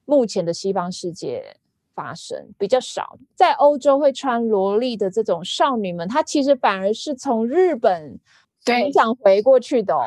[0.05, 1.57] 目前的西方世界
[1.95, 3.19] 发生，比较少。
[3.35, 8.21] 在欧洲会穿萝莉的这种少女们，她其实反而是从日本
[8.67, 10.05] 对想回过去的哦。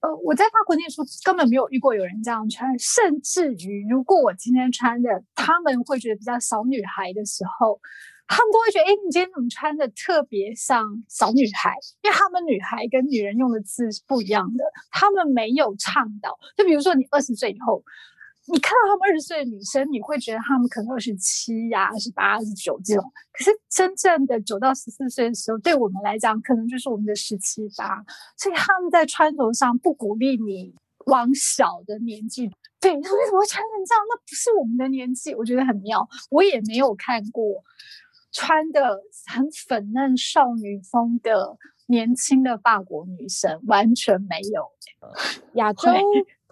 [0.00, 7.80] 呃，我在法国念书，根本没有遇过有人这样穿，甚至于如果我今天穿的，他们会觉得比较小女孩的时候。
[8.30, 11.74] 他们都会觉得，哎，你今天怎么穿的特别像小女孩？
[12.02, 16.38] 因为他们女孩跟女人用的字是不一样的，他们没有倡导。
[16.56, 17.82] 就比如说，你二十岁以后，
[18.46, 23.02] 你看到他们二十岁的女生，你会觉得他们可能二十七呀、二十八、二十九这种。
[23.32, 28.00] 可是真正的九到十四岁的时候，对我们来讲，可能就是我们的十七八。
[28.36, 30.72] 所以他们在穿着上不鼓励你
[31.06, 32.48] 往小的年纪。
[32.78, 34.04] 对，他为什么会穿成这样？
[34.08, 36.08] 那不是我们的年纪，我觉得很妙。
[36.30, 37.44] 我也没有看过。
[38.32, 41.56] 穿的很粉嫩少女风的
[41.86, 44.70] 年轻的法国女生完全没有。
[45.54, 45.90] 亚洲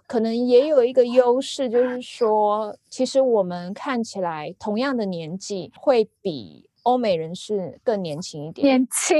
[0.07, 8.65] 可能也有一个优势，就是说，其实我们看起来同样的年纪，会比欧美人士更年轻一点。
[8.65, 9.15] 年轻，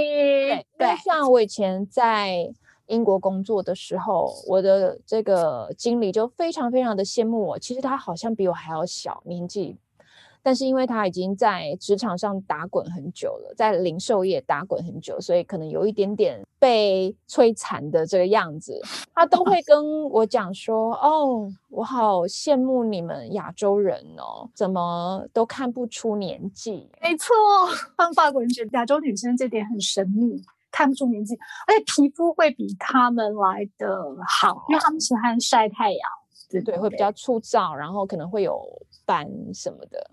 [0.78, 0.95] 对。
[1.03, 2.51] 像我以前在
[2.88, 7.60] 英国工作的时候，我的这个经理就非常非常的羡慕我。
[7.60, 9.78] 其实他好像比我还要小年纪。
[10.50, 18.82] 但是因为他已经在职场上打滚很久了，在零售业打滚很久，所以可能有一点点被摧残的这个样子。
[19.14, 27.36] 他都会跟我讲说：“哦，我好羡慕你们亚洲人哦，怎么都看不出年纪。”没错，
[27.95, 30.41] 让法国人觉得亚洲女生这点很神秘，
[30.72, 31.38] 看不出年纪，
[31.68, 36.10] 而且皮肤会比他们来的好，因为他们喜欢晒太阳，
[36.50, 38.60] 对对，会比较粗糙，然后可能会有
[39.06, 40.10] 斑什么的。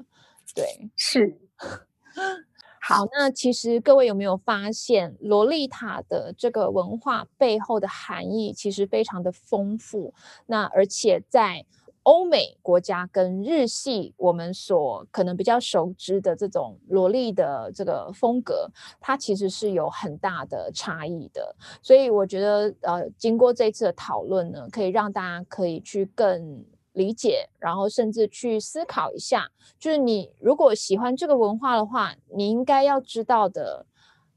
[0.57, 1.39] 对，是
[2.81, 3.05] 好。
[3.13, 10.15] 那其实各位有没有发现，洛丽塔的这个文化背后的含义其实非常的丰富。
[10.47, 11.67] 那而且在
[12.05, 21.55] 欧美国家跟日系，我们所可能比较熟知的这种萝莉的这个风格，它其实是有很大的差异的。
[21.83, 26.65] 所以我觉得，呃，经过这次的讨论呢，可以让大家可以去更。
[26.97, 33.85] 理解，然后甚至去思考一下，就是你如果喜欢这个文化的话，你应该要知道的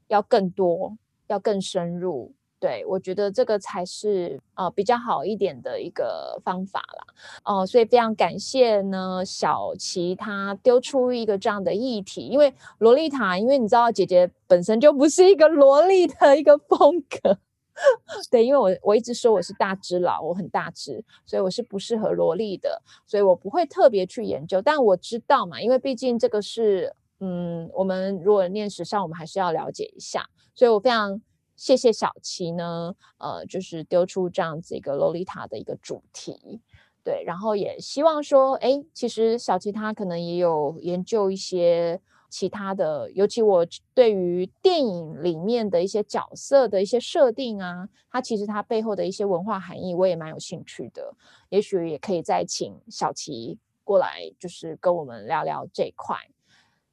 [0.08, 2.34] 要更多，要更深入。
[2.58, 7.14] 对我觉得这个才是呃比较好一点的一个方法啦。
[7.42, 17.38] 哦，所以非常感谢呢小琪他丢出一个这样的议题，因为萝莉塔，因为你知道姐姐本身就不是一个萝莉的一个风格。
[18.30, 24.60] 对，因为我我一直说我是大只佬，我很大只，所以我是不适合萝莉的，所以我不会特别去研究。
[24.60, 30.28] 但我知道嘛，因为毕竟这个是，嗯，我们如果念时尚，我们还是要了解一下。
[30.54, 31.20] 所以我非常
[31.56, 36.60] 谢谢小琪呢，呃，就是丢出这样子一个洛丽塔的一个主题，
[37.02, 42.00] 对，然后也希望说，哎，其实小琪他可能也有研究一些。
[42.30, 51.14] 其他的，尤其我对于电影里面的一些角色的一些设定啊，它其实它背后的一些文化含义，我也蛮有兴趣的。
[51.48, 56.16] 也许也可以再请小琪过来，就是跟我们聊聊这一块。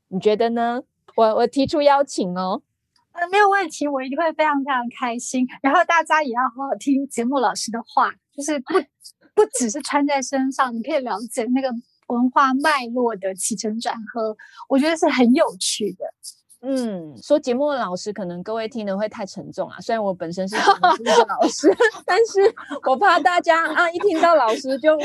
[0.08, 0.82] 你觉得呢？
[1.16, 2.62] 我我提出邀请哦，
[3.14, 5.48] 呃，没有问题，我一定会非常非常开心。
[5.62, 8.74] 然后大家也要好好听节目老师的话，就是不
[9.34, 11.70] 不只是穿在身上，你可以了解那个。
[12.08, 14.36] 文化脉络的起承转合，
[14.68, 16.06] 我觉得是很有趣的。
[16.62, 19.80] 嗯，说节目的老师，可能各位听的会太沉重啊。
[19.80, 21.72] 虽然我本身是节目老师，
[22.04, 22.54] 但是
[22.90, 24.98] 我怕大家啊，一听到老师就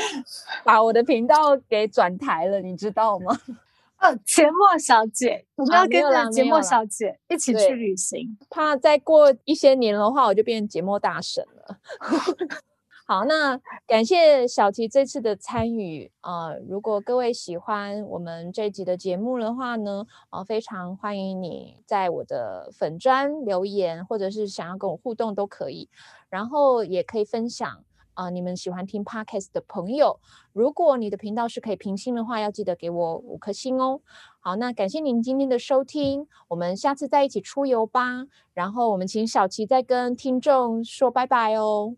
[0.64, 3.38] 把我的频道给转台了，你知道吗？
[4.00, 8.36] 哦，节目小姐，我们要跟着节目小姐一起去旅行。
[8.48, 11.78] 怕再过一些年的话，我就变成节目大神了。
[13.12, 16.54] 好，那感谢小琪这次的参与啊！
[16.66, 25.90] 如果各位喜欢我们这集的节目的话呢，啊，非常欢迎你在我的粉砖留言，或者是想要跟我互动都可以。
[26.30, 27.84] 然后也可以分享
[28.14, 30.18] 啊，你们喜欢听 podcast 的朋友，
[30.54, 34.00] 如果你的频道是可以评星的话，要记得给我五颗星哦。
[34.40, 38.24] 好，那感谢您今天的收听，我们下次再一起出游吧。
[38.54, 41.94] 然后我们请小琪再跟听众说拜拜哦。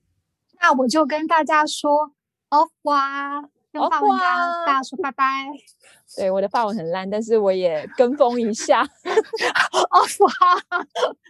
[0.64, 2.10] 那我就跟大家说
[2.48, 5.24] ，off 哇，用法文跟大家说拜拜。
[6.16, 8.82] 对，我的法文很烂，但是我也跟风一下。
[8.82, 10.32] off 哇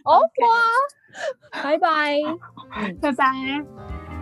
[0.05, 2.17] ，off 哇，拜拜，
[3.01, 4.14] 拜拜。